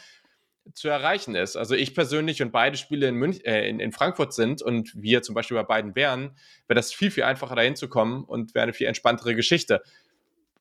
[0.75, 1.57] zu erreichen ist.
[1.57, 5.23] Also ich persönlich und beide Spiele in, Münch, äh, in, in, Frankfurt sind und wir
[5.23, 6.37] zum Beispiel bei beiden wären,
[6.67, 9.83] wäre das viel, viel einfacher dahin zu kommen und wäre eine viel entspanntere Geschichte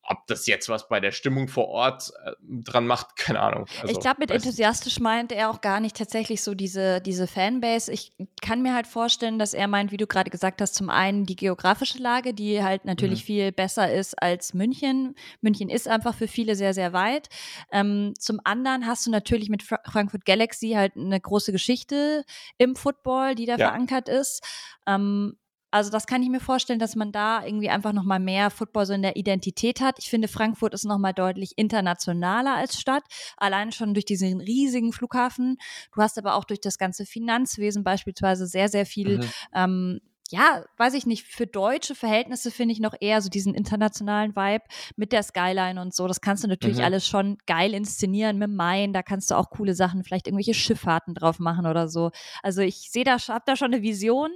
[0.07, 3.65] ob das jetzt was bei der Stimmung vor Ort äh, dran macht, keine Ahnung.
[3.81, 7.91] Also, ich glaube, mit enthusiastisch meint er auch gar nicht tatsächlich so diese, diese Fanbase.
[7.91, 11.25] Ich kann mir halt vorstellen, dass er meint, wie du gerade gesagt hast, zum einen
[11.25, 13.25] die geografische Lage, die halt natürlich mhm.
[13.25, 15.15] viel besser ist als München.
[15.41, 17.29] München ist einfach für viele sehr, sehr weit.
[17.71, 22.25] Ähm, zum anderen hast du natürlich mit Fra Frankfurt Galaxy halt eine große Geschichte
[22.57, 23.67] im Football, die da ja.
[23.69, 24.43] verankert ist.
[24.87, 25.37] Ähm,
[25.75, 28.85] also das kann ich mir vorstellen, dass man da irgendwie einfach noch mal mehr Football
[28.85, 29.99] so in der Identität hat.
[29.99, 33.03] Ich finde, Frankfurt ist noch mal deutlich internationaler als Stadt,
[33.35, 35.57] allein schon durch diesen riesigen Flughafen.
[35.93, 39.29] Du hast aber auch durch das ganze Finanzwesen beispielsweise sehr, sehr viel mhm.
[39.53, 39.99] ähm,
[40.31, 44.63] ja, weiß ich nicht, für deutsche Verhältnisse finde ich noch eher so diesen internationalen Vibe
[44.95, 46.07] mit der Skyline und so.
[46.07, 46.83] Das kannst du natürlich mhm.
[46.83, 48.91] alles schon geil inszenieren mit Main.
[48.91, 52.09] Da kannst du auch coole Sachen, vielleicht irgendwelche Schifffahrten drauf machen oder so.
[52.41, 54.31] Also ich sehe da, habe da schon eine Vision.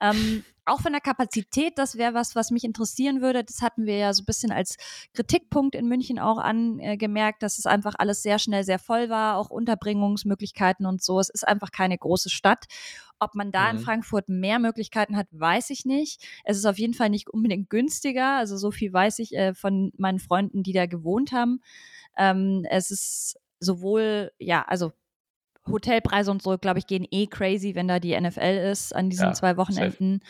[0.00, 3.44] Ähm, auch von der Kapazität, das wäre was, was mich interessieren würde.
[3.44, 4.76] Das hatten wir ja so ein bisschen als
[5.14, 9.50] Kritikpunkt in München auch angemerkt, dass es einfach alles sehr schnell sehr voll war, auch
[9.50, 11.20] Unterbringungsmöglichkeiten und so.
[11.20, 12.66] Es ist einfach keine große Stadt.
[13.18, 13.78] Ob man da mhm.
[13.78, 16.22] in Frankfurt mehr Möglichkeiten hat, weiß ich nicht.
[16.44, 18.36] Es ist auf jeden Fall nicht unbedingt günstiger.
[18.36, 21.60] Also so viel weiß ich äh, von meinen Freunden, die da gewohnt haben.
[22.16, 24.92] Ähm, es ist sowohl, ja, also
[25.68, 29.28] Hotelpreise und so, glaube ich, gehen eh crazy, wenn da die NFL ist an diesen
[29.28, 30.20] ja, zwei Wochenenden.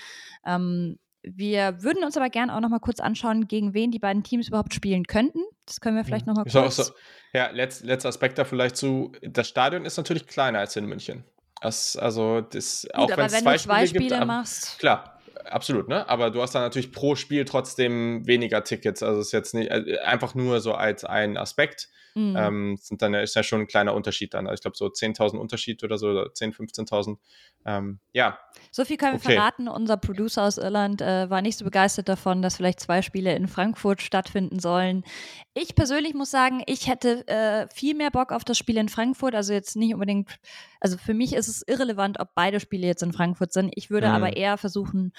[0.45, 4.23] Ähm, wir würden uns aber gerne auch noch mal kurz anschauen, gegen wen die beiden
[4.23, 5.41] Teams überhaupt spielen könnten.
[5.67, 6.35] Das können wir vielleicht mhm.
[6.35, 6.77] noch mal kurz.
[6.77, 6.93] So, so.
[7.33, 9.13] Ja, letz, letzter Aspekt da vielleicht zu.
[9.23, 11.25] Das Stadion ist natürlich kleiner als in München.
[11.61, 14.79] Das, also, das, Gut, auch wenn es zwei, zwei Spiele, Spiele gibt, machst.
[14.79, 16.09] Klar, absolut, ne?
[16.09, 19.03] Aber du hast dann natürlich pro Spiel trotzdem weniger Tickets.
[19.03, 21.89] Also es ist jetzt nicht äh, einfach nur so als ein Aspekt.
[22.17, 22.35] Mhm.
[22.35, 24.47] Ähm, sind dann, ist ja schon ein kleiner Unterschied dann.
[24.47, 27.19] Also ich glaube so 10.000 Unterschied oder so, oder 10.000, 15.000.
[27.67, 28.39] Ähm, ja.
[28.71, 29.35] So viel können wir okay.
[29.35, 29.69] verraten.
[29.69, 33.49] Unser Producer aus Irland äh, war nicht so begeistert davon, dass vielleicht zwei Spiele in
[33.49, 35.05] Frankfurt stattfinden sollen.
[35.53, 39.35] Ich persönlich muss sagen, ich hätte äh, viel mehr Bock auf das Spiel in Frankfurt.
[39.35, 40.39] Also jetzt nicht unbedingt,
[40.81, 43.73] also für mich ist es irrelevant, ob beide Spiele jetzt in Frankfurt sind.
[43.75, 44.15] Ich würde mhm.
[44.15, 45.13] aber eher versuchen,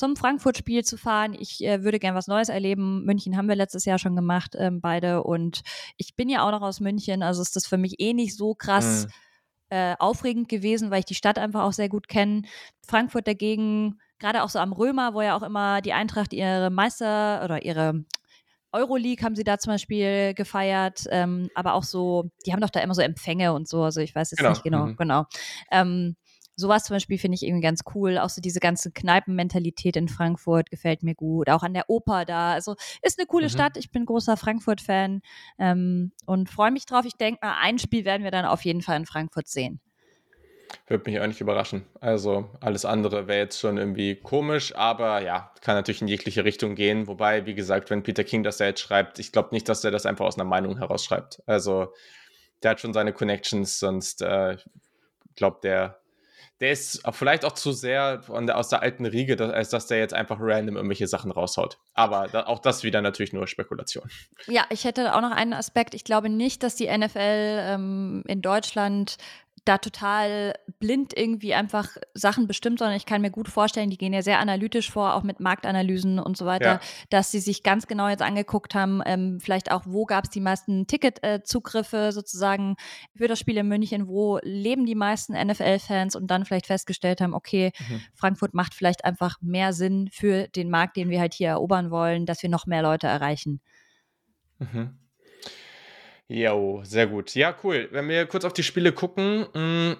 [0.00, 1.36] zum Frankfurt-Spiel zu fahren.
[1.38, 3.04] Ich äh, würde gern was Neues erleben.
[3.04, 5.22] München haben wir letztes Jahr schon gemacht, ähm, beide.
[5.22, 5.60] Und
[5.98, 8.54] ich bin ja auch noch aus München, also ist das für mich eh nicht so
[8.54, 9.76] krass mhm.
[9.76, 12.42] äh, aufregend gewesen, weil ich die Stadt einfach auch sehr gut kenne.
[12.84, 17.44] Frankfurt dagegen, gerade auch so am Römer, wo ja auch immer die Eintracht ihre Meister
[17.44, 18.04] oder ihre
[18.72, 22.80] Euroleague haben sie da zum Beispiel gefeiert, ähm, aber auch so, die haben doch da
[22.80, 24.50] immer so Empfänge und so, also ich weiß jetzt genau.
[24.50, 24.96] nicht genau, mhm.
[24.96, 25.26] genau.
[25.70, 26.16] Ähm,
[26.60, 28.18] sowas zum Beispiel finde ich irgendwie ganz cool.
[28.18, 31.50] Auch so diese ganze Kneipenmentalität in Frankfurt gefällt mir gut.
[31.50, 32.52] Auch an der Oper da.
[32.52, 33.50] Also ist eine coole mhm.
[33.50, 33.76] Stadt.
[33.76, 35.22] Ich bin großer Frankfurt-Fan
[35.58, 37.04] ähm, und freue mich drauf.
[37.04, 39.80] Ich denke mal, ein Spiel werden wir dann auf jeden Fall in Frankfurt sehen.
[40.86, 41.84] Würde mich auch nicht überraschen.
[42.00, 46.74] Also alles andere wäre jetzt schon irgendwie komisch, aber ja, kann natürlich in jegliche Richtung
[46.74, 47.06] gehen.
[47.06, 49.90] Wobei, wie gesagt, wenn Peter King das da jetzt schreibt, ich glaube nicht, dass er
[49.90, 51.42] das einfach aus einer Meinung heraus schreibt.
[51.46, 51.92] Also
[52.62, 54.56] der hat schon seine Connections, sonst äh,
[55.36, 55.99] glaubt der
[56.60, 59.98] der ist vielleicht auch zu sehr der, aus der alten Riege, dass, als dass der
[59.98, 61.78] jetzt einfach random irgendwelche Sachen raushaut.
[61.94, 64.10] Aber da, auch das wieder natürlich nur Spekulation.
[64.46, 65.94] Ja, ich hätte auch noch einen Aspekt.
[65.94, 69.16] Ich glaube nicht, dass die NFL ähm, in Deutschland
[69.64, 74.12] da total blind irgendwie einfach Sachen bestimmt, sondern ich kann mir gut vorstellen, die gehen
[74.12, 76.80] ja sehr analytisch vor, auch mit Marktanalysen und so weiter, ja.
[77.10, 80.40] dass sie sich ganz genau jetzt angeguckt haben, ähm, vielleicht auch, wo gab es die
[80.40, 82.76] meisten Ticketzugriffe äh, sozusagen
[83.14, 87.34] für das Spiel in München, wo leben die meisten NFL-Fans und dann vielleicht festgestellt haben,
[87.34, 88.00] okay, mhm.
[88.14, 92.26] Frankfurt macht vielleicht einfach mehr Sinn für den Markt, den wir halt hier erobern wollen,
[92.26, 93.60] dass wir noch mehr Leute erreichen.
[94.58, 94.98] Mhm.
[96.30, 97.34] Jo, sehr gut.
[97.34, 97.88] Ja, cool.
[97.90, 99.96] Wenn wir kurz auf die Spiele gucken, mh, hm,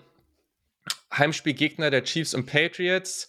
[1.12, 3.26] Heimspielgegner der Chiefs und Patriots.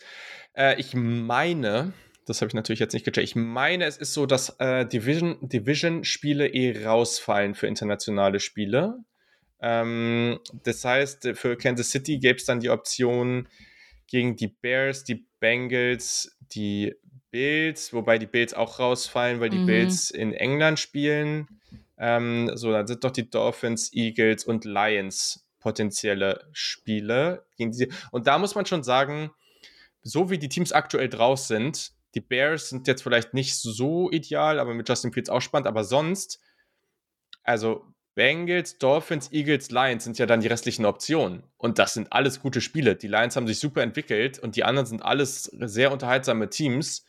[0.55, 1.93] Äh, ich meine,
[2.27, 5.47] das habe ich natürlich jetzt nicht gecheckt, ich meine, es ist so, dass äh, Division-Spiele
[5.47, 6.03] Division
[6.53, 8.99] eh rausfallen für internationale Spiele.
[9.61, 13.47] Ähm, das heißt, für Kansas City gäbe es dann die Option
[14.05, 16.93] gegen die Bears, die Bengals, die
[17.31, 19.65] Bills, wobei die Bills auch rausfallen, weil die mhm.
[19.65, 21.47] Bills in England spielen.
[22.03, 27.45] Ähm, so, dann sind doch die Dolphins, Eagles und Lions potenzielle Spiele.
[27.55, 27.87] Gegen diese.
[28.11, 29.29] Und da muss man schon sagen,
[30.01, 34.59] so wie die Teams aktuell draus sind, die Bears sind jetzt vielleicht nicht so ideal,
[34.59, 36.41] aber mit Justin Fields auch spannend, aber sonst,
[37.43, 37.85] also
[38.15, 41.43] Bengals, Dolphins, Eagles, Lions sind ja dann die restlichen Optionen.
[41.57, 42.95] Und das sind alles gute Spiele.
[42.95, 47.05] Die Lions haben sich super entwickelt und die anderen sind alles sehr unterhaltsame Teams.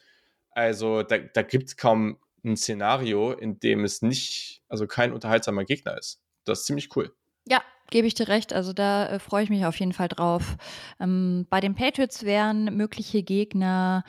[0.51, 5.65] Also da, da gibt es kaum ein Szenario, in dem es nicht, also kein unterhaltsamer
[5.65, 6.21] Gegner ist.
[6.45, 7.15] Das ist ziemlich cool.
[7.47, 8.53] Ja, gebe ich dir recht.
[8.53, 10.57] Also da äh, freue ich mich auf jeden Fall drauf.
[11.01, 14.05] Ähm, bei den Patriots wären mögliche Gegner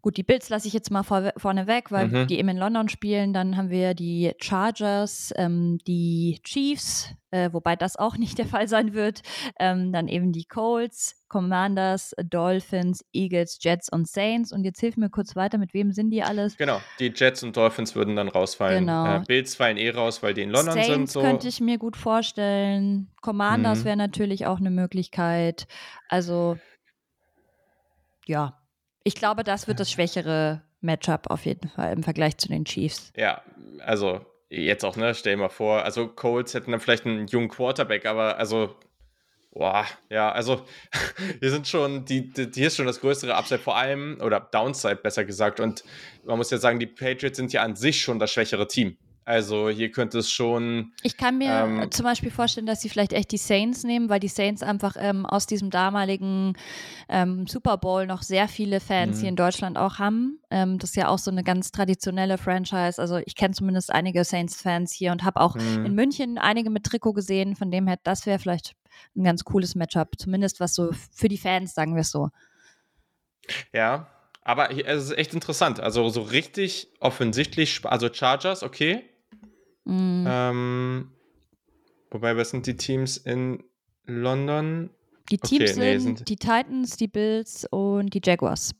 [0.00, 2.26] Gut, die Bills lasse ich jetzt mal vor, vorne weg, weil mhm.
[2.28, 3.32] die eben in London spielen.
[3.32, 8.68] Dann haben wir die Chargers, ähm, die Chiefs, äh, wobei das auch nicht der Fall
[8.68, 9.22] sein wird.
[9.58, 14.52] Ähm, dann eben die Colts, Commanders, Dolphins, Eagles, Jets und Saints.
[14.52, 16.56] Und jetzt hilf mir kurz weiter, mit wem sind die alles?
[16.56, 18.86] Genau, die Jets und Dolphins würden dann rausfallen.
[18.86, 19.16] Genau.
[19.16, 21.10] Äh, Bills fallen eh raus, weil die in London Saints sind.
[21.10, 21.20] So.
[21.22, 23.10] könnte ich mir gut vorstellen.
[23.20, 23.84] Commanders mhm.
[23.84, 25.66] wäre natürlich auch eine Möglichkeit.
[26.08, 26.56] Also,
[28.26, 28.58] ja,
[29.08, 33.10] ich glaube, das wird das schwächere Matchup auf jeden Fall im Vergleich zu den Chiefs.
[33.16, 33.42] Ja,
[33.80, 37.48] also jetzt auch, ne, stell dir mal vor, also Colts hätten dann vielleicht einen jungen
[37.48, 38.76] Quarterback, aber also,
[39.50, 40.66] boah, ja, also
[41.40, 44.96] hier sind schon, die, die, hier ist schon das größere Upside vor allem, oder Downside
[44.96, 45.84] besser gesagt und
[46.24, 48.98] man muss ja sagen, die Patriots sind ja an sich schon das schwächere Team.
[49.28, 50.94] Also hier könnte es schon.
[51.02, 54.20] Ich kann mir ähm, zum Beispiel vorstellen, dass sie vielleicht echt die Saints nehmen, weil
[54.20, 56.56] die Saints einfach ähm, aus diesem damaligen
[57.10, 59.28] ähm, Super Bowl noch sehr viele Fans hier mhm.
[59.28, 60.40] in Deutschland auch haben.
[60.50, 62.98] Ähm, das ist ja auch so eine ganz traditionelle Franchise.
[62.98, 65.84] Also ich kenne zumindest einige Saints-Fans hier und habe auch mhm.
[65.84, 67.54] in München einige mit Trikot gesehen.
[67.54, 68.76] Von dem her, das wäre vielleicht
[69.14, 70.12] ein ganz cooles Matchup.
[70.16, 72.30] Zumindest was so für die Fans, sagen wir es so.
[73.74, 74.08] Ja,
[74.40, 75.80] aber es ist echt interessant.
[75.80, 79.04] Also so richtig offensichtlich, also Chargers, okay,
[79.88, 80.24] Mhm.
[80.28, 81.12] Ähm,
[82.10, 83.64] wobei, was sind die Teams in
[84.04, 84.90] London?
[85.30, 88.72] Die Teams okay, nee, sind, sind die Titans, die Bills und die Jaguars.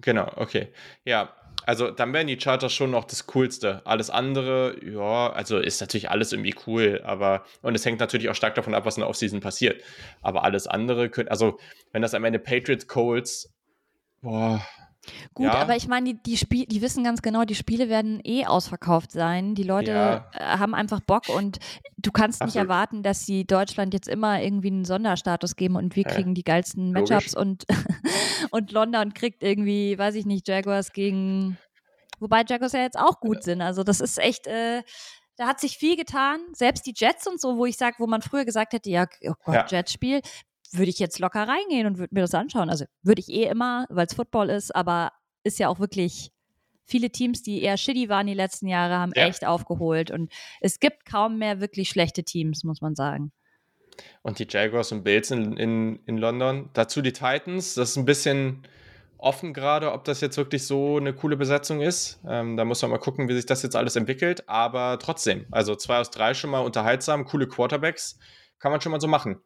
[0.00, 0.68] Genau, okay.
[1.04, 1.34] Ja,
[1.66, 3.82] also dann wären die Chargers schon noch das Coolste.
[3.84, 8.34] Alles andere, ja, also ist natürlich alles irgendwie cool, aber und es hängt natürlich auch
[8.34, 9.82] stark davon ab, was in der Offseason passiert.
[10.22, 11.58] Aber alles andere könnte, also
[11.92, 13.52] wenn das am Ende Patriots, Colts,
[14.22, 14.64] boah,
[15.34, 15.54] Gut, ja.
[15.54, 19.12] aber ich meine, die, die, Spiel, die wissen ganz genau, die Spiele werden eh ausverkauft
[19.12, 19.54] sein.
[19.54, 20.30] Die Leute ja.
[20.32, 21.58] Äh, haben einfach Bock und
[21.96, 26.04] du kannst nicht erwarten, dass sie Deutschland jetzt immer irgendwie einen Sonderstatus geben und wir
[26.04, 27.64] kriegen die geilsten Matchups und,
[28.50, 31.58] und London kriegt irgendwie, weiß ich nicht, Jaguars gegen.
[32.20, 33.62] Wobei Jaguars ja jetzt auch gut sind.
[33.62, 34.46] Also das ist echt.
[34.46, 34.82] Äh,
[35.38, 36.40] da hat sich viel getan.
[36.52, 39.34] Selbst die Jets und so, wo ich sage, wo man früher gesagt hätte, ja, oh
[39.44, 39.66] Gott, ja.
[39.68, 40.20] Jets-Spiel,
[40.72, 42.70] würde ich jetzt locker reingehen und würde mir das anschauen.
[42.70, 45.12] Also würde ich eh immer, weil es Football ist, aber
[45.44, 46.32] ist ja auch wirklich
[46.84, 49.26] viele Teams, die eher shitty waren die letzten Jahre, haben ja.
[49.26, 53.30] echt aufgeholt und es gibt kaum mehr wirklich schlechte Teams, muss man sagen.
[54.22, 56.70] Und die Jaguars und Bills in, in, in London.
[56.72, 57.74] Dazu die Titans.
[57.74, 58.62] Das ist ein bisschen
[59.16, 62.20] offen gerade, ob das jetzt wirklich so eine coole Besetzung ist.
[62.26, 64.48] Ähm, da muss man mal gucken, wie sich das jetzt alles entwickelt.
[64.48, 68.18] Aber trotzdem, also zwei aus drei schon mal unterhaltsam, coole Quarterbacks.
[68.60, 69.40] Kann man schon mal so machen.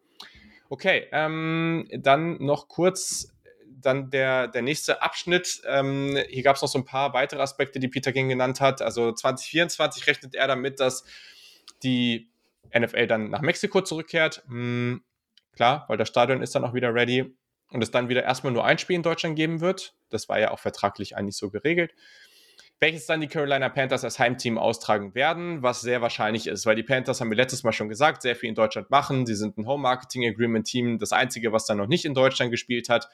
[0.73, 3.31] Okay, ähm, dann noch kurz
[3.63, 5.61] dann der, der nächste Abschnitt.
[5.67, 8.81] Ähm, hier gab es noch so ein paar weitere Aspekte, die Peter Ging genannt hat.
[8.81, 11.05] Also 2024 rechnet er damit, dass
[11.83, 12.31] die
[12.75, 14.41] NFL dann nach Mexiko zurückkehrt.
[14.47, 15.03] Hm,
[15.55, 17.37] klar, weil das Stadion ist dann auch wieder ready
[17.69, 19.93] und es dann wieder erstmal nur ein Spiel in Deutschland geben wird.
[20.09, 21.93] Das war ja auch vertraglich eigentlich so geregelt
[22.83, 26.83] welches dann die Carolina Panthers als Heimteam austragen werden, was sehr wahrscheinlich ist, weil die
[26.83, 29.25] Panthers haben wir letztes Mal schon gesagt, sehr viel in Deutschland machen.
[29.25, 32.51] Sie sind ein Home Marketing Agreement Team, das einzige, was dann noch nicht in Deutschland
[32.51, 33.07] gespielt hat.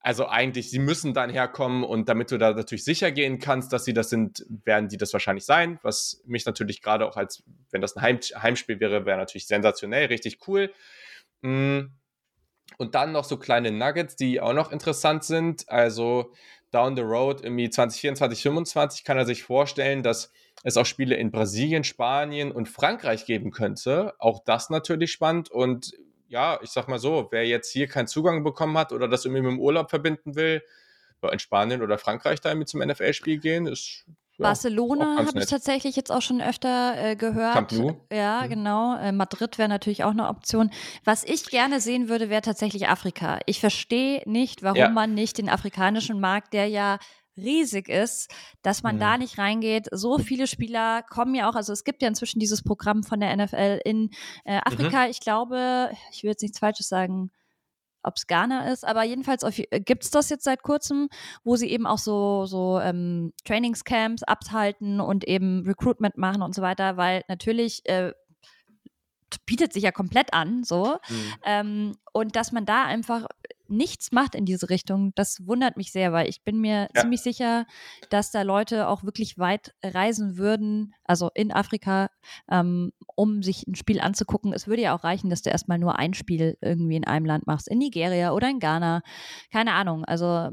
[0.00, 3.84] Also eigentlich, sie müssen dann herkommen und damit du da natürlich sicher gehen kannst, dass
[3.84, 5.78] sie das sind, werden die das wahrscheinlich sein.
[5.82, 10.06] Was mich natürlich gerade auch als, wenn das ein Heim Heimspiel wäre, wäre natürlich sensationell,
[10.06, 10.72] richtig cool.
[11.42, 11.88] Mm,
[12.78, 15.68] und dann noch so kleine Nuggets, die auch noch interessant sind.
[15.68, 16.32] Also
[16.72, 21.30] down the road, irgendwie 2024, 2025 kann er sich vorstellen, dass es auch Spiele in
[21.30, 24.14] Brasilien, Spanien und Frankreich geben könnte.
[24.18, 25.50] Auch das natürlich spannend.
[25.50, 25.92] Und
[26.28, 29.42] ja, ich sag mal so, wer jetzt hier keinen Zugang bekommen hat oder das irgendwie
[29.42, 30.62] mit dem Urlaub verbinden will,
[31.32, 34.04] in Spanien oder Frankreich da irgendwie zum NFL-Spiel gehen, ist
[34.38, 37.54] ja, Barcelona habe ich tatsächlich jetzt auch schon öfter äh, gehört.
[37.54, 38.00] Camp Nou.
[38.12, 38.48] Ja, mhm.
[38.50, 38.96] genau.
[38.96, 40.70] Äh, Madrid wäre natürlich auch eine Option.
[41.04, 43.38] Was ich gerne sehen würde, wäre tatsächlich Afrika.
[43.46, 44.88] Ich verstehe nicht, warum ja.
[44.90, 46.98] man nicht den afrikanischen Markt, der ja
[47.36, 49.00] riesig ist, dass man mhm.
[49.00, 49.88] da nicht reingeht.
[49.90, 53.36] So viele Spieler kommen ja auch, also es gibt ja inzwischen dieses Programm von der
[53.36, 54.10] NFL in
[54.44, 55.04] äh, Afrika.
[55.04, 55.10] Mhm.
[55.10, 57.30] Ich glaube, ich will jetzt nichts Falsches sagen,
[58.06, 61.08] ob es Ghana ist, aber jedenfalls äh, gibt es das jetzt seit kurzem,
[61.44, 66.62] wo sie eben auch so, so ähm, Trainingscamps abhalten und eben Recruitment machen und so
[66.62, 68.12] weiter, weil natürlich äh,
[69.44, 70.98] bietet sich ja komplett an, so.
[71.08, 71.34] Mhm.
[71.44, 73.26] Ähm, und dass man da einfach
[73.68, 77.02] nichts macht in diese Richtung, das wundert mich sehr, weil ich bin mir ja.
[77.02, 77.66] ziemlich sicher,
[78.10, 82.10] dass da Leute auch wirklich weit reisen würden, also in Afrika,
[82.50, 84.52] ähm, um sich ein Spiel anzugucken.
[84.52, 87.46] Es würde ja auch reichen, dass du erstmal nur ein Spiel irgendwie in einem Land
[87.46, 89.02] machst, in Nigeria oder in Ghana.
[89.52, 90.04] Keine Ahnung.
[90.04, 90.50] Also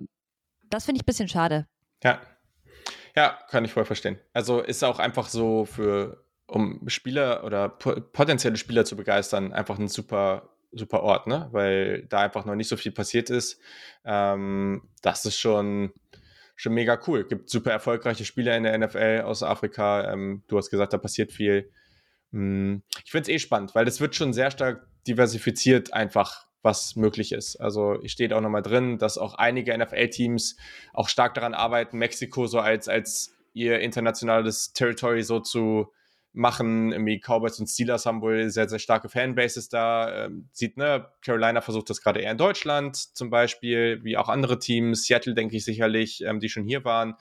[0.69, 1.67] das finde ich ein bisschen schade.
[2.03, 2.21] Ja.
[3.15, 4.19] Ja, kann ich voll verstehen.
[4.33, 9.87] Also ist auch einfach so für, um Spieler oder potenzielle Spieler zu begeistern, einfach ein
[9.87, 11.49] super super Ort, ne?
[11.51, 13.59] Weil da einfach noch nicht so viel passiert ist.
[14.05, 15.93] Ähm, das ist schon,
[16.55, 17.27] schon mega cool.
[17.27, 20.11] Gibt super erfolgreiche Spieler in der NFL aus Afrika.
[20.11, 21.71] Ähm, du hast gesagt, da passiert viel.
[22.31, 26.95] Hm, ich finde es eh spannend, weil das wird schon sehr stark diversifiziert, einfach was
[26.95, 27.57] möglich ist.
[27.57, 30.57] Also steht auch nochmal drin, dass auch einige NFL-Teams
[30.93, 35.91] auch stark daran arbeiten, Mexiko so als, als ihr internationales Territory so zu
[36.33, 36.91] machen.
[36.91, 40.25] Irgendwie Cowboys und Steelers haben wohl sehr, sehr starke Fanbases da.
[40.25, 44.59] Ähm, sieht, ne, Carolina versucht das gerade eher in Deutschland zum Beispiel, wie auch andere
[44.59, 45.05] Teams.
[45.05, 47.15] Seattle, denke ich sicherlich, ähm, die schon hier waren.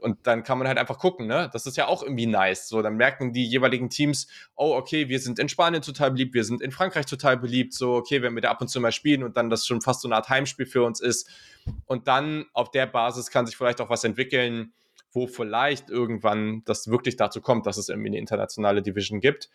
[0.00, 1.50] Und dann kann man halt einfach gucken, ne?
[1.52, 2.68] Das ist ja auch irgendwie nice.
[2.68, 6.44] So, dann merken die jeweiligen Teams, oh, okay, wir sind in Spanien total beliebt, wir
[6.44, 7.72] sind in Frankreich total beliebt.
[7.74, 10.02] So, okay, wenn wir da ab und zu mal spielen und dann das schon fast
[10.02, 11.28] so eine Art Heimspiel für uns ist.
[11.86, 14.72] Und dann auf der Basis kann sich vielleicht auch was entwickeln,
[15.12, 19.50] wo vielleicht irgendwann das wirklich dazu kommt, dass es irgendwie eine internationale Division gibt.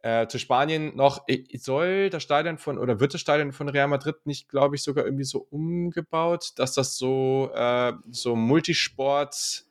[0.00, 4.26] Äh, zu Spanien noch, soll das Stadion von, oder wird das Stadion von Real Madrid
[4.26, 9.64] nicht, glaube ich, sogar irgendwie so umgebaut, dass das so, äh, so Multisport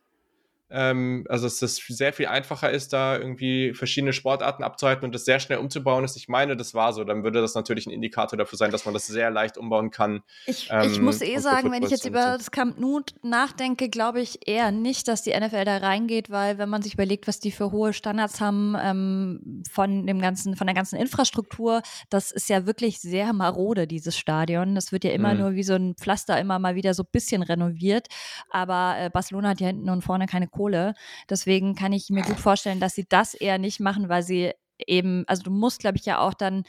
[0.70, 5.24] ähm, also, dass es sehr viel einfacher ist, da irgendwie verschiedene Sportarten abzuhalten und das
[5.24, 6.18] sehr schnell umzubauen ist.
[6.18, 7.06] Ich meine, das war so.
[7.06, 10.24] Dann würde das natürlich ein Indikator dafür sein, dass man das sehr leicht umbauen kann.
[10.46, 14.20] Ich, ähm, ich muss eh sagen, wenn ich jetzt über das Camp Nou nachdenke, glaube
[14.20, 17.52] ich eher nicht, dass die NFL da reingeht, weil wenn man sich überlegt, was die
[17.52, 22.66] für hohe Standards haben ähm, von dem ganzen, von der ganzen Infrastruktur, das ist ja
[22.66, 24.76] wirklich sehr marode, dieses Stadion.
[24.76, 25.40] Das wird ja immer mhm.
[25.40, 28.08] nur wie so ein Pflaster immer mal wieder so ein bisschen renoviert.
[28.50, 30.94] Aber äh, Barcelona hat ja hinten und vorne keine Kohle.
[31.30, 34.54] Deswegen kann ich mir gut vorstellen, dass sie das eher nicht machen, weil sie
[34.86, 36.64] eben, also du musst, glaube ich, ja auch dann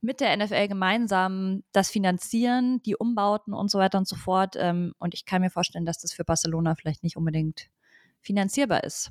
[0.00, 4.54] mit der NFL gemeinsam das finanzieren, die Umbauten und so weiter und so fort.
[4.56, 7.68] Ähm, und ich kann mir vorstellen, dass das für Barcelona vielleicht nicht unbedingt
[8.20, 9.10] finanzierbar ist.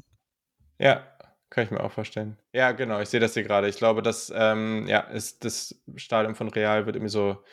[0.80, 1.06] Ja,
[1.50, 2.38] kann ich mir auch vorstellen.
[2.54, 3.68] Ja, genau, ich sehe das hier gerade.
[3.68, 7.44] Ich glaube, dass ähm, ja, ist das Stadion von Real wird irgendwie so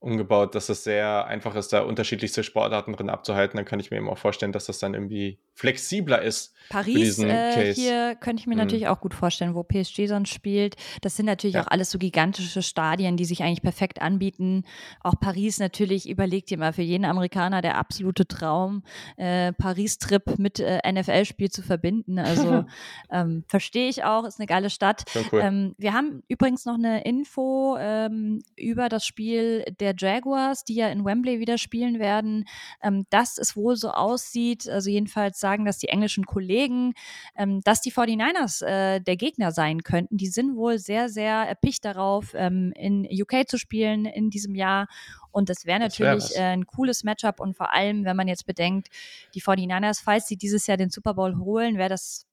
[0.00, 3.56] umgebaut, dass es sehr einfach ist, da unterschiedlichste Sportarten drin abzuhalten.
[3.56, 6.54] Dann kann ich mir eben auch vorstellen, dass das dann irgendwie flexibler ist.
[6.68, 8.60] Paris äh, hier könnte ich mir mhm.
[8.60, 10.76] natürlich auch gut vorstellen, wo PSG sonst spielt.
[11.00, 11.62] Das sind natürlich ja.
[11.62, 14.64] auch alles so gigantische Stadien, die sich eigentlich perfekt anbieten.
[15.02, 18.82] Auch Paris natürlich überlegt ihr mal für jeden Amerikaner der absolute Traum,
[19.16, 22.18] äh, Paris-Trip mit äh, NFL-Spiel zu verbinden.
[22.18, 22.64] Also
[23.10, 25.04] ähm, verstehe ich auch, ist eine geile Stadt.
[25.32, 25.40] Cool.
[25.40, 30.88] Ähm, wir haben übrigens noch eine Info ähm, über das Spiel der Jaguars, die ja
[30.88, 32.44] in Wembley wieder spielen werden,
[32.82, 36.92] ähm, dass es wohl so aussieht, also jedenfalls sagen das die englischen Kollegen,
[37.36, 40.16] ähm, dass die 49ers äh, der Gegner sein könnten.
[40.16, 44.88] Die sind wohl sehr, sehr erpicht darauf, ähm, in UK zu spielen in diesem Jahr.
[45.30, 47.40] Und das wäre natürlich äh, ein cooles Matchup.
[47.40, 48.88] Und vor allem, wenn man jetzt bedenkt,
[49.34, 52.26] die 49ers, falls sie dieses Jahr den Super Bowl holen, wäre das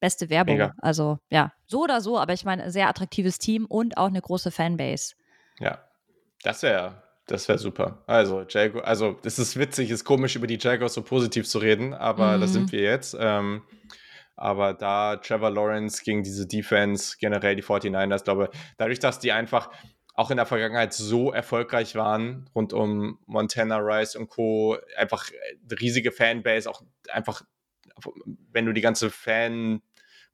[0.00, 0.56] beste Werbung.
[0.56, 0.74] Mega.
[0.78, 4.50] Also ja, so oder so, aber ich meine, sehr attraktives Team und auch eine große
[4.50, 5.14] Fanbase.
[5.60, 5.84] Ja,
[6.42, 8.02] das wäre das wäre super.
[8.06, 11.94] Also, Jaguar, also es ist witzig, ist komisch, über die Jaguars so positiv zu reden,
[11.94, 12.40] aber mhm.
[12.40, 13.16] da sind wir jetzt.
[13.18, 13.62] Ähm,
[14.34, 19.70] aber da Trevor Lawrence gegen diese Defense, generell die 49ers, glaube dadurch, dass die einfach
[20.14, 25.30] auch in der Vergangenheit so erfolgreich waren, rund um Montana Rice und Co., einfach
[25.80, 27.42] riesige Fanbase, auch einfach,
[28.52, 29.82] wenn du die ganze Fan-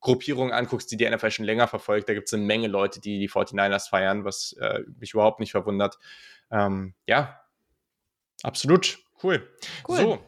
[0.05, 3.19] Gruppierung anguckst, die die NFL schon länger verfolgt, da gibt es eine Menge Leute, die
[3.19, 5.99] die 49ers feiern, was äh, mich überhaupt nicht verwundert.
[6.55, 7.41] Ähm, ja,
[8.43, 8.99] absolut.
[9.23, 9.49] Cool.
[9.89, 9.97] cool.
[9.97, 10.19] So,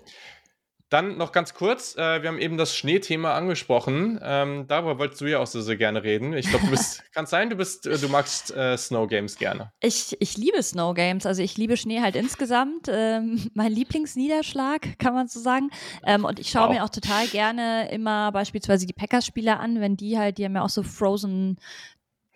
[0.89, 4.20] dann noch ganz kurz, äh, wir haben eben das Schneethema angesprochen.
[4.22, 6.33] Ähm, darüber wolltest du ja auch so sehr gerne reden.
[6.33, 9.72] Ich glaube, du bist, kann sein, du bist, äh, du magst äh, Snow Games gerne.
[9.81, 12.87] Ich, ich liebe Snow Games, also ich liebe Schnee halt insgesamt.
[12.89, 15.70] Ähm, mein Lieblingsniederschlag, kann man so sagen.
[16.05, 16.74] Ähm, und ich schaue wow.
[16.74, 20.62] mir auch total gerne immer beispielsweise die Packers-Spiele an, wenn die halt, die haben ja
[20.62, 21.59] auch so Frozen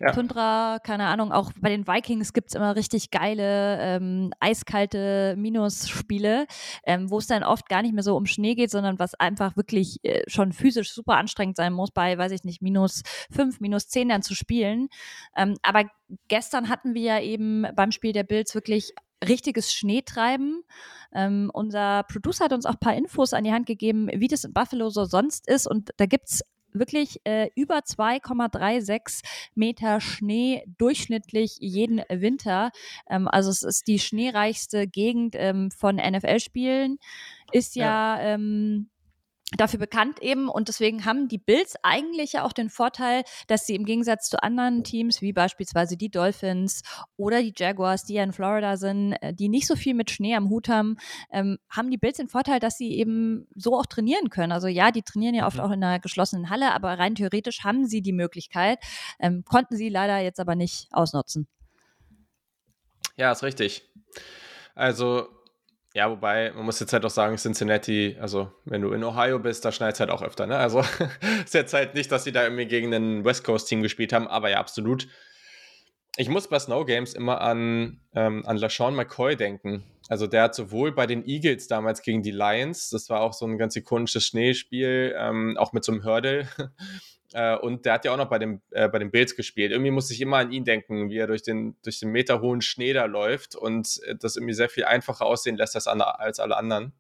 [0.01, 0.13] ja.
[0.13, 6.47] Tundra, keine Ahnung, auch bei den Vikings gibt es immer richtig geile, ähm, eiskalte Minusspiele,
[6.85, 9.57] ähm, wo es dann oft gar nicht mehr so um Schnee geht, sondern was einfach
[9.57, 13.89] wirklich äh, schon physisch super anstrengend sein muss, bei, weiß ich nicht, minus fünf, minus
[13.89, 14.89] zehn dann zu spielen.
[15.37, 15.85] Ähm, aber
[16.29, 20.63] gestern hatten wir ja eben beim Spiel der Bills wirklich richtiges Schneetreiben.
[21.13, 24.45] Ähm, unser Producer hat uns auch ein paar Infos an die Hand gegeben, wie das
[24.45, 25.67] in Buffalo so sonst ist.
[25.67, 26.43] Und da gibt es
[26.73, 29.23] wirklich äh, über 2,36
[29.55, 32.71] Meter Schnee durchschnittlich jeden Winter.
[33.09, 36.99] Ähm, also es ist die schneereichste Gegend ähm, von NFL-Spielen.
[37.53, 38.91] Ist ja, ja ähm,
[39.57, 43.75] dafür bekannt eben und deswegen haben die Bills eigentlich ja auch den Vorteil, dass sie
[43.75, 46.83] im Gegensatz zu anderen Teams wie beispielsweise die Dolphins
[47.17, 50.37] oder die Jaguars, die ja in Florida sind, äh, die nicht so viel mit Schnee
[50.37, 50.97] am Hut haben,
[51.33, 54.53] ähm, haben die Bills den Vorteil, dass sie eben so auch trainieren können.
[54.53, 55.63] Also ja, die trainieren ja oft mhm.
[55.63, 58.79] auch in einer geschlossenen Halle, aber rein theoretisch haben sie die Möglichkeit,
[59.19, 61.49] ähm, konnten sie leider jetzt aber nicht ausnutzen.
[63.17, 63.83] Ja, ist richtig.
[64.75, 65.29] Also
[65.95, 69.65] ja, wobei, man muss jetzt halt auch sagen, Cincinnati, also wenn du in Ohio bist,
[69.65, 70.57] da schneit es halt auch öfter, ne?
[70.57, 70.81] Also
[71.45, 74.51] ist jetzt halt nicht, dass sie da irgendwie gegen ein West Coast-Team gespielt haben, aber
[74.51, 75.09] ja, absolut.
[76.17, 79.85] Ich muss bei Snow Games immer an, ähm, an LaShawn McCoy denken.
[80.09, 83.47] Also der hat sowohl bei den Eagles damals gegen die Lions, das war auch so
[83.47, 86.49] ein ganz ikonisches Schneespiel, ähm, auch mit so einem Hurdle,
[87.33, 89.73] Äh, und der hat ja auch noch bei, dem, äh, bei den Bills gespielt.
[89.73, 92.93] Irgendwie muss ich immer an ihn denken, wie er durch den, durch den meterhohen Schnee
[92.93, 96.93] da läuft und äh, das irgendwie sehr viel einfacher aussehen lässt als, als alle anderen.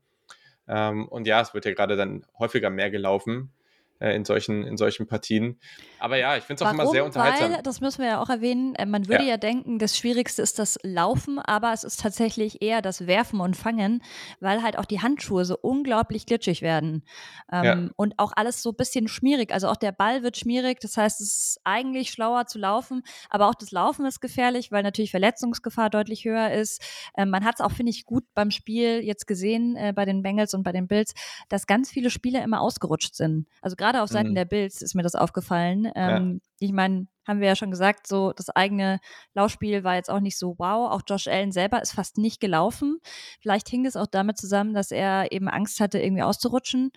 [0.68, 3.52] Ähm, und ja, es wird ja gerade dann häufiger mehr gelaufen
[3.98, 5.58] äh, in, solchen, in solchen Partien.
[6.00, 7.52] Aber ja, ich finde es auch immer sehr unterhaltsam.
[7.52, 9.30] Weil, das müssen wir ja auch erwähnen, äh, man würde ja.
[9.30, 9.36] ja.
[9.36, 14.02] denken, das Schwierigste ist das Laufen, aber es ist tatsächlich eher das Werfen und Fangen,
[14.40, 17.04] weil halt auch die Handschuhe so unglaublich glitschig werden.
[17.52, 17.90] Ähm, ja.
[17.96, 19.52] Und auch alles so ein bisschen schmierig.
[19.52, 23.48] Also auch der Ball wird schmierig, das heißt, es ist eigentlich schlauer zu laufen, aber
[23.48, 26.82] auch das Laufen ist gefährlich, weil natürlich Verletzungsgefahr deutlich höher ist.
[27.16, 30.22] Ähm, man hat es auch, finde ich, gut beim Spiel jetzt gesehen, äh, bei den
[30.22, 31.12] Bengals und bei den Bills,
[31.50, 33.46] dass ganz viele Spieler immer ausgerutscht sind.
[33.60, 34.34] Also gerade gerade auf Seiten mhm.
[34.34, 35.89] der Bills ist mir das aufgefallen.
[35.94, 36.66] Ähm, ja.
[36.66, 39.00] Ich meine, haben wir ja schon gesagt, so das eigene
[39.34, 40.90] Laufspiel war jetzt auch nicht so wow.
[40.90, 42.98] Auch Josh Allen selber ist fast nicht gelaufen.
[43.40, 46.92] Vielleicht hing das auch damit zusammen, dass er eben Angst hatte, irgendwie auszurutschen.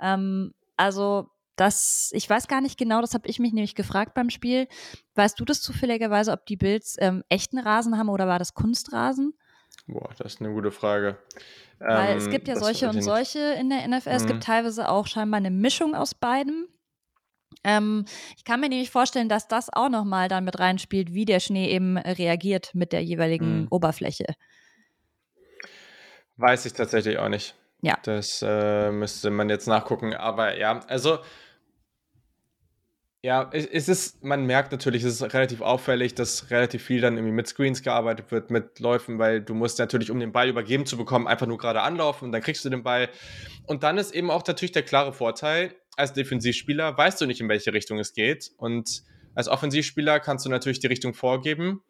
[0.00, 4.30] Ähm, also das, ich weiß gar nicht genau, das habe ich mich nämlich gefragt beim
[4.30, 4.68] Spiel.
[5.14, 9.34] Weißt du das zufälligerweise, ob die Bills ähm, echten Rasen haben oder war das Kunstrasen?
[9.86, 11.18] Boah, das ist eine gute Frage.
[11.78, 14.10] Weil ähm, es gibt ja solche und solche in der NFL.
[14.10, 14.16] Mhm.
[14.16, 14.44] Es gibt mhm.
[14.44, 16.68] teilweise auch scheinbar eine Mischung aus beidem.
[17.64, 18.04] Ähm,
[18.36, 21.70] ich kann mir nämlich vorstellen, dass das auch nochmal dann mit reinspielt, wie der Schnee
[21.70, 23.68] eben reagiert mit der jeweiligen mhm.
[23.70, 24.26] Oberfläche.
[26.36, 27.56] Weiß ich tatsächlich auch nicht.
[27.82, 27.98] Ja.
[28.02, 30.14] Das äh, müsste man jetzt nachgucken.
[30.14, 31.18] Aber ja, also
[33.20, 37.34] ja, es ist, man merkt natürlich, es ist relativ auffällig, dass relativ viel dann irgendwie
[37.34, 40.96] mit Screens gearbeitet wird, mit Läufen, weil du musst natürlich, um den Ball übergeben zu
[40.96, 43.08] bekommen, einfach nur gerade anlaufen und dann kriegst du den Ball.
[43.66, 47.48] Und dann ist eben auch natürlich der klare Vorteil, als Defensivspieler weißt du nicht, in
[47.48, 48.52] welche Richtung es geht.
[48.56, 49.02] Und
[49.34, 51.82] als Offensivspieler kannst du natürlich die Richtung vorgeben.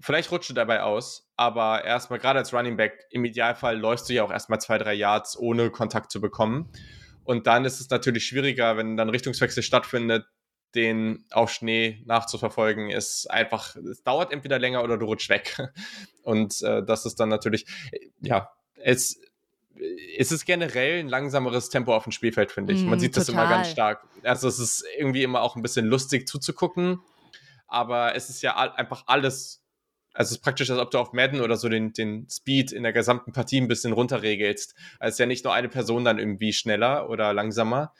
[0.00, 4.14] Vielleicht rutscht du dabei aus, aber erstmal, gerade als Running Back, im Idealfall läufst du
[4.14, 6.70] ja auch erstmal zwei, drei Yards, ohne Kontakt zu bekommen.
[7.24, 10.24] Und dann ist es natürlich schwieriger, wenn dann Richtungswechsel stattfindet,
[10.74, 15.56] den auf Schnee nachzuverfolgen, ist einfach, es dauert entweder länger oder du rutschst weg.
[16.22, 17.66] Und äh, das ist dann natürlich,
[18.20, 19.20] ja, es,
[20.18, 22.84] es ist generell ein langsameres Tempo auf dem Spielfeld, finde ich.
[22.84, 23.26] Man mm, sieht total.
[23.26, 24.04] das immer ganz stark.
[24.22, 27.00] Also es ist irgendwie immer auch ein bisschen lustig zuzugucken,
[27.66, 29.62] aber es ist ja einfach alles
[30.14, 32.82] also es ist praktisch, als ob du auf Madden oder so den, den Speed in
[32.82, 34.74] der gesamten Partie ein bisschen runterregelst.
[34.98, 37.94] Also es ist ja nicht nur eine Person dann irgendwie schneller oder langsamer,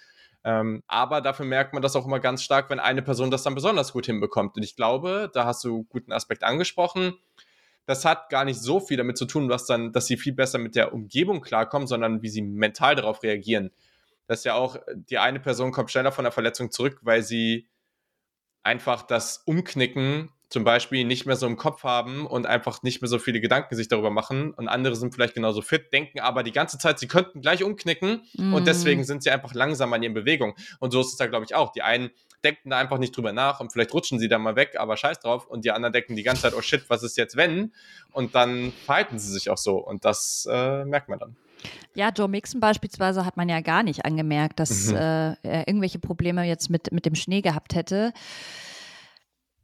[0.44, 3.54] ähm, aber dafür merkt man das auch immer ganz stark, wenn eine Person das dann
[3.54, 4.56] besonders gut hinbekommt.
[4.56, 7.14] Und ich glaube, da hast du einen guten Aspekt angesprochen.
[7.86, 10.58] Das hat gar nicht so viel damit zu tun, was dann, dass sie viel besser
[10.58, 13.70] mit der Umgebung klarkommen, sondern wie sie mental darauf reagieren.
[14.26, 17.68] Das ist ja auch, die eine Person kommt schneller von der Verletzung zurück, weil sie
[18.62, 23.08] einfach das Umknicken zum Beispiel nicht mehr so im Kopf haben und einfach nicht mehr
[23.08, 24.52] so viele Gedanken sich darüber machen.
[24.52, 28.22] Und andere sind vielleicht genauso fit, denken aber die ganze Zeit, sie könnten gleich umknicken
[28.34, 28.52] mm.
[28.52, 28.66] und mhm.
[28.66, 30.54] deswegen sind sie einfach langsamer in ihren Bewegungen.
[30.78, 31.72] Und so ist es da, glaube ich, auch.
[31.72, 32.10] Die einen
[32.44, 35.20] denken da einfach nicht drüber nach und vielleicht rutschen sie da mal weg, aber scheiß
[35.20, 35.46] drauf.
[35.46, 37.72] Und die anderen denken die ganze Zeit, oh shit, was ist jetzt wenn?
[38.12, 39.76] Und dann verhalten sie sich auch so.
[39.76, 41.36] Und das äh, merkt man dann.
[41.94, 44.96] Ja, Joe Mixon beispielsweise hat man ja gar nicht angemerkt, dass mhm.
[44.96, 48.12] äh, er irgendwelche Probleme jetzt mit, mit dem Schnee gehabt hätte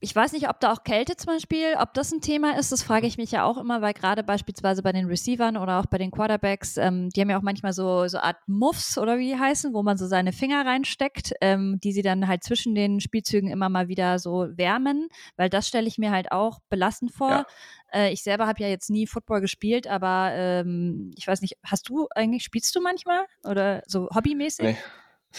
[0.00, 2.82] ich weiß nicht, ob da auch Kälte zum Beispiel, ob das ein Thema ist, das
[2.82, 5.98] frage ich mich ja auch immer, weil gerade beispielsweise bei den Receivern oder auch bei
[5.98, 9.38] den Quarterbacks, ähm, die haben ja auch manchmal so, so Art Muffs oder wie die
[9.38, 13.50] heißen, wo man so seine Finger reinsteckt, ähm, die sie dann halt zwischen den Spielzügen
[13.50, 17.30] immer mal wieder so wärmen, weil das stelle ich mir halt auch belastend vor.
[17.30, 17.46] Ja.
[17.92, 21.88] Äh, ich selber habe ja jetzt nie Football gespielt, aber ähm, ich weiß nicht, hast
[21.88, 24.64] du eigentlich, spielst du manchmal oder so hobbymäßig?
[24.64, 24.76] Nee.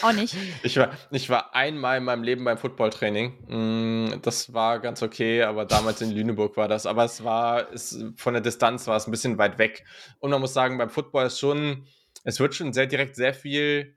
[0.02, 0.36] Auch nicht.
[0.62, 3.32] Ich war, ich war einmal in meinem Leben beim Footballtraining.
[3.48, 6.86] Mm, das war ganz okay, aber damals in Lüneburg war das.
[6.86, 9.84] Aber es war, es, von der Distanz war es ein bisschen weit weg.
[10.20, 11.86] Und man muss sagen, beim Football ist schon,
[12.24, 13.94] es wird schon sehr direkt sehr viel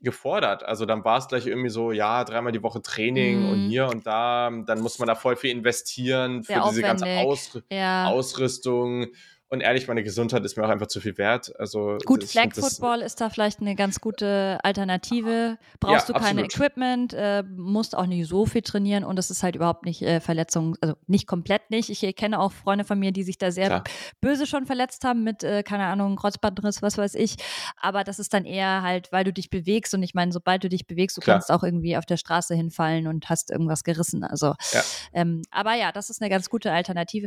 [0.00, 0.64] gefordert.
[0.64, 3.50] Also dann war es gleich irgendwie so, ja, dreimal die Woche Training mm.
[3.50, 4.50] und hier und da.
[4.66, 8.06] Dann muss man da voll viel investieren für sehr diese ganze Aus ja.
[8.06, 9.08] Ausrüstung
[9.52, 11.52] und ehrlich, meine Gesundheit ist mir auch einfach zu viel wert.
[11.58, 15.58] Also gut, Flag Football ist da vielleicht eine ganz gute Alternative.
[15.78, 19.42] Brauchst ja, du keine Equipment, äh, musst auch nicht so viel trainieren und es ist
[19.42, 21.90] halt überhaupt nicht äh, Verletzung, also nicht komplett nicht.
[21.90, 23.84] Ich kenne auch Freunde von mir, die sich da sehr Klar.
[24.22, 27.36] böse schon verletzt haben mit, äh, keine Ahnung, Kreuzbandriss, was weiß ich.
[27.78, 30.70] Aber das ist dann eher halt, weil du dich bewegst und ich meine, sobald du
[30.70, 31.36] dich bewegst, du Klar.
[31.36, 34.24] kannst auch irgendwie auf der Straße hinfallen und hast irgendwas gerissen.
[34.24, 34.80] Also, ja.
[35.12, 37.26] Ähm, aber ja, das ist eine ganz gute Alternative.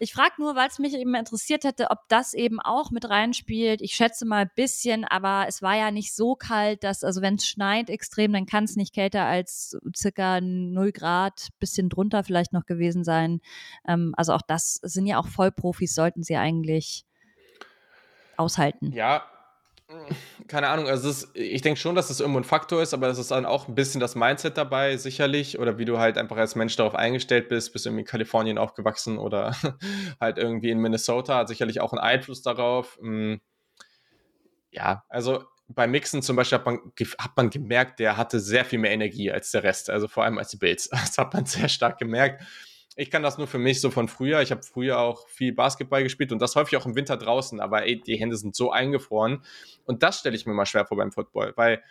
[0.00, 3.82] Ich frage nur, weil es mich eben interessiert hätte, ob das eben auch mit reinspielt.
[3.82, 7.34] Ich schätze mal ein bisschen, aber es war ja nicht so kalt, dass, also wenn
[7.34, 12.52] es schneit extrem, dann kann es nicht kälter als circa 0 Grad, bisschen drunter vielleicht
[12.52, 13.40] noch gewesen sein.
[13.86, 17.04] Ähm, also auch das sind ja auch Vollprofis, sollten sie eigentlich
[18.36, 18.92] aushalten.
[18.92, 19.24] Ja,
[20.48, 23.18] keine Ahnung, also ist, ich denke schon, dass das irgendwo ein Faktor ist, aber es
[23.18, 26.56] ist dann auch ein bisschen das Mindset dabei, sicherlich, oder wie du halt einfach als
[26.56, 29.54] Mensch darauf eingestellt bist, bist irgendwie in Kalifornien aufgewachsen oder
[30.20, 32.98] halt irgendwie in Minnesota, hat sicherlich auch einen Einfluss darauf.
[33.00, 33.40] Hm.
[34.70, 36.78] Ja, also bei Mixen zum Beispiel hat man,
[37.18, 40.38] hat man gemerkt, der hatte sehr viel mehr Energie als der Rest, also vor allem
[40.38, 40.90] als die Bills.
[40.92, 42.42] Das hat man sehr stark gemerkt
[42.96, 44.40] ich kann das nur für mich so von früher.
[44.40, 47.84] Ich habe früher auch viel Basketball gespielt und das häufig auch im Winter draußen, aber
[47.84, 49.42] ey, die Hände sind so eingefroren.
[49.84, 51.82] Und das stelle ich mir mal schwer vor beim Football, weil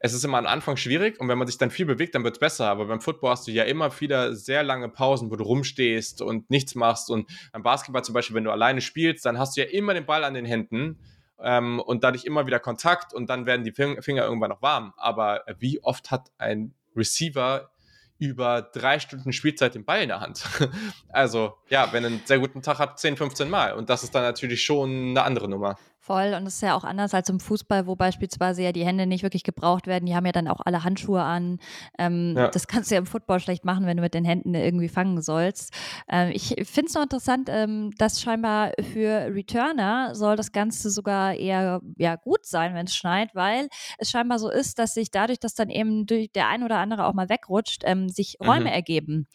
[0.00, 2.36] es ist immer am Anfang schwierig und wenn man sich dann viel bewegt, dann wird
[2.36, 2.68] es besser.
[2.68, 6.50] Aber beim Football hast du ja immer wieder sehr lange Pausen, wo du rumstehst und
[6.50, 7.10] nichts machst.
[7.10, 10.04] Und beim Basketball zum Beispiel, wenn du alleine spielst, dann hast du ja immer den
[10.04, 10.98] Ball an den Händen
[11.40, 14.92] ähm, und dadurch immer wieder Kontakt und dann werden die Finger irgendwann noch warm.
[14.98, 17.70] Aber wie oft hat ein Receiver
[18.18, 20.44] über drei Stunden Spielzeit den Ball in der Hand.
[21.10, 23.72] Also, ja, wenn er einen sehr guten Tag hat, 10, 15 Mal.
[23.72, 25.76] Und das ist dann natürlich schon eine andere Nummer.
[26.08, 26.32] Voll.
[26.32, 29.22] Und das ist ja auch anders als im Fußball, wo beispielsweise ja die Hände nicht
[29.22, 30.06] wirklich gebraucht werden.
[30.06, 31.58] Die haben ja dann auch alle Handschuhe an.
[31.98, 32.48] Ähm, ja.
[32.48, 35.20] Das kannst du ja im Football schlecht machen, wenn du mit den Händen irgendwie fangen
[35.20, 35.70] sollst.
[36.08, 41.34] Ähm, ich finde es noch interessant, ähm, dass scheinbar für Returner soll das Ganze sogar
[41.34, 45.40] eher ja, gut sein, wenn es schneit, weil es scheinbar so ist, dass sich dadurch,
[45.40, 48.66] dass dann eben durch der ein oder andere auch mal wegrutscht, ähm, sich Räume mhm.
[48.68, 49.28] ergeben.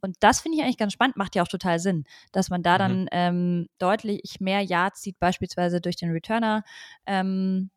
[0.00, 2.74] Und das finde ich eigentlich ganz spannend, macht ja auch total Sinn, dass man da
[2.74, 2.78] mhm.
[2.78, 6.62] dann ähm, deutlich mehr Yards sieht, beispielsweise durch den Returner.
[7.06, 7.70] Ähm,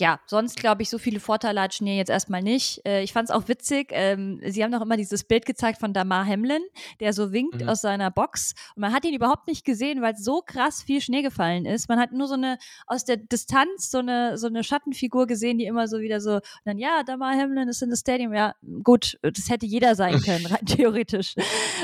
[0.00, 2.80] ja, sonst glaube ich, so viele Vorteile hat Schnee jetzt erstmal nicht.
[2.86, 3.88] Äh, ich fand es auch witzig.
[3.90, 6.62] Ähm, sie haben doch immer dieses Bild gezeigt von Damar Hamlin,
[7.00, 7.68] der so winkt mhm.
[7.68, 8.54] aus seiner Box.
[8.74, 11.88] Und man hat ihn überhaupt nicht gesehen, weil so krass viel Schnee gefallen ist.
[11.90, 15.66] Man hat nur so eine, aus der Distanz, so eine, so eine Schattenfigur gesehen, die
[15.66, 18.32] immer so wieder so, dann, ja, Damar Hamlin ist in das Stadium.
[18.32, 21.34] Ja, gut, das hätte jeder sein können, rein theoretisch.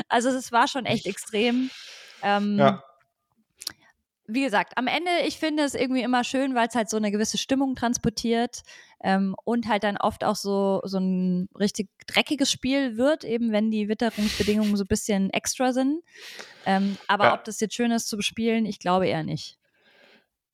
[0.08, 1.70] Also, es war schon echt extrem.
[2.22, 2.82] Ähm, ja
[4.28, 7.10] wie gesagt, am Ende, ich finde es irgendwie immer schön, weil es halt so eine
[7.10, 8.62] gewisse Stimmung transportiert
[9.02, 13.70] ähm, und halt dann oft auch so, so ein richtig dreckiges Spiel wird, eben wenn
[13.70, 16.02] die Witterungsbedingungen so ein bisschen extra sind.
[16.66, 17.34] Ähm, aber ja.
[17.34, 19.58] ob das jetzt schön ist zu bespielen, ich glaube eher nicht.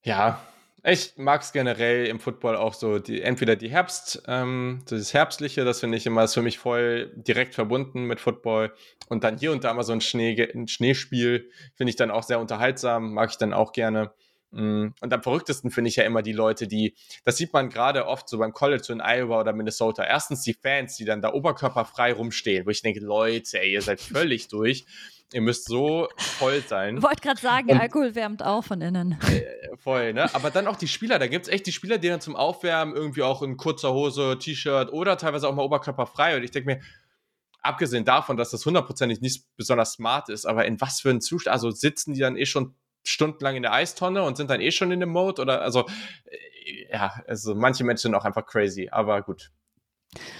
[0.04, 0.40] Ja,
[0.86, 5.64] ich mag es generell im Football auch so, die, entweder die Herbst, ähm, das Herbstliche,
[5.64, 8.72] das finde ich immer, ist für mich voll direkt verbunden mit Football.
[9.08, 12.22] Und dann hier und da mal so ein, Schnee, ein Schneespiel, finde ich dann auch
[12.22, 14.12] sehr unterhaltsam, mag ich dann auch gerne.
[14.50, 18.06] Mm, und am verrücktesten finde ich ja immer die Leute, die, das sieht man gerade
[18.06, 20.04] oft so beim College in Iowa oder Minnesota.
[20.04, 24.02] Erstens die Fans, die dann da oberkörperfrei rumstehen, wo ich denke, Leute, ey, ihr seid
[24.02, 24.84] völlig durch.
[25.34, 27.02] Ihr müsst so voll sein.
[27.02, 29.18] Wollte gerade sagen, und, Alkohol wärmt auch von innen.
[29.28, 30.32] Äh, voll, ne?
[30.32, 31.18] Aber dann auch die Spieler.
[31.18, 34.38] Da gibt es echt die Spieler, die dann zum Aufwärmen irgendwie auch in kurzer Hose,
[34.38, 36.36] T-Shirt oder teilweise auch mal oberkörperfrei.
[36.36, 36.80] Und ich denke mir,
[37.62, 41.52] abgesehen davon, dass das hundertprozentig nicht besonders smart ist, aber in was für einem Zustand,
[41.52, 44.92] also sitzen die dann eh schon stundenlang in der Eistonne und sind dann eh schon
[44.92, 45.84] in dem Mode oder also
[46.26, 49.50] äh, ja, also manche Menschen sind auch einfach crazy, aber gut.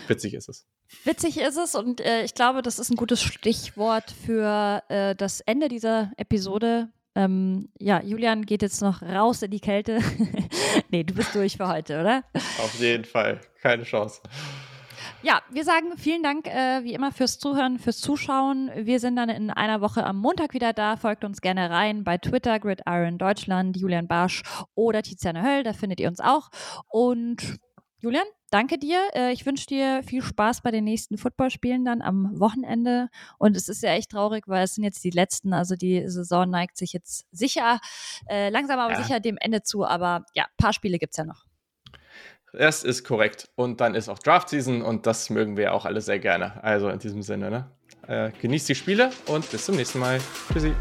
[0.06, 0.66] Witzig ist es.
[1.04, 5.40] Witzig ist es und äh, ich glaube, das ist ein gutes Stichwort für äh, das
[5.40, 6.88] Ende dieser Episode.
[7.16, 10.00] Ähm, ja, Julian geht jetzt noch raus in die Kälte.
[10.90, 12.24] nee, du bist durch für heute, oder?
[12.34, 14.20] Auf jeden Fall, keine Chance.
[15.22, 18.70] Ja, wir sagen vielen Dank äh, wie immer fürs Zuhören, fürs Zuschauen.
[18.76, 20.96] Wir sind dann in einer Woche am Montag wieder da.
[20.96, 24.42] Folgt uns gerne rein bei Twitter, Gridiron Deutschland, Julian Barsch
[24.74, 25.62] oder Tiziane Höll.
[25.62, 26.50] Da findet ihr uns auch.
[26.88, 27.58] Und
[28.04, 29.00] Julian, danke dir.
[29.14, 33.08] Äh, ich wünsche dir viel Spaß bei den nächsten Footballspielen dann am Wochenende.
[33.38, 35.54] Und es ist ja echt traurig, weil es sind jetzt die letzten.
[35.54, 37.80] Also die Saison neigt sich jetzt sicher,
[38.28, 39.02] äh, langsam aber ja.
[39.02, 39.86] sicher dem Ende zu.
[39.86, 41.46] Aber ja, ein paar Spiele gibt es ja noch.
[42.52, 43.48] Das ist korrekt.
[43.54, 46.62] Und dann ist auch Draft Season und das mögen wir auch alle sehr gerne.
[46.62, 47.70] Also in diesem Sinne, ne?
[48.06, 50.20] Äh, genießt die Spiele und bis zum nächsten Mal.
[50.52, 50.74] Tschüssi.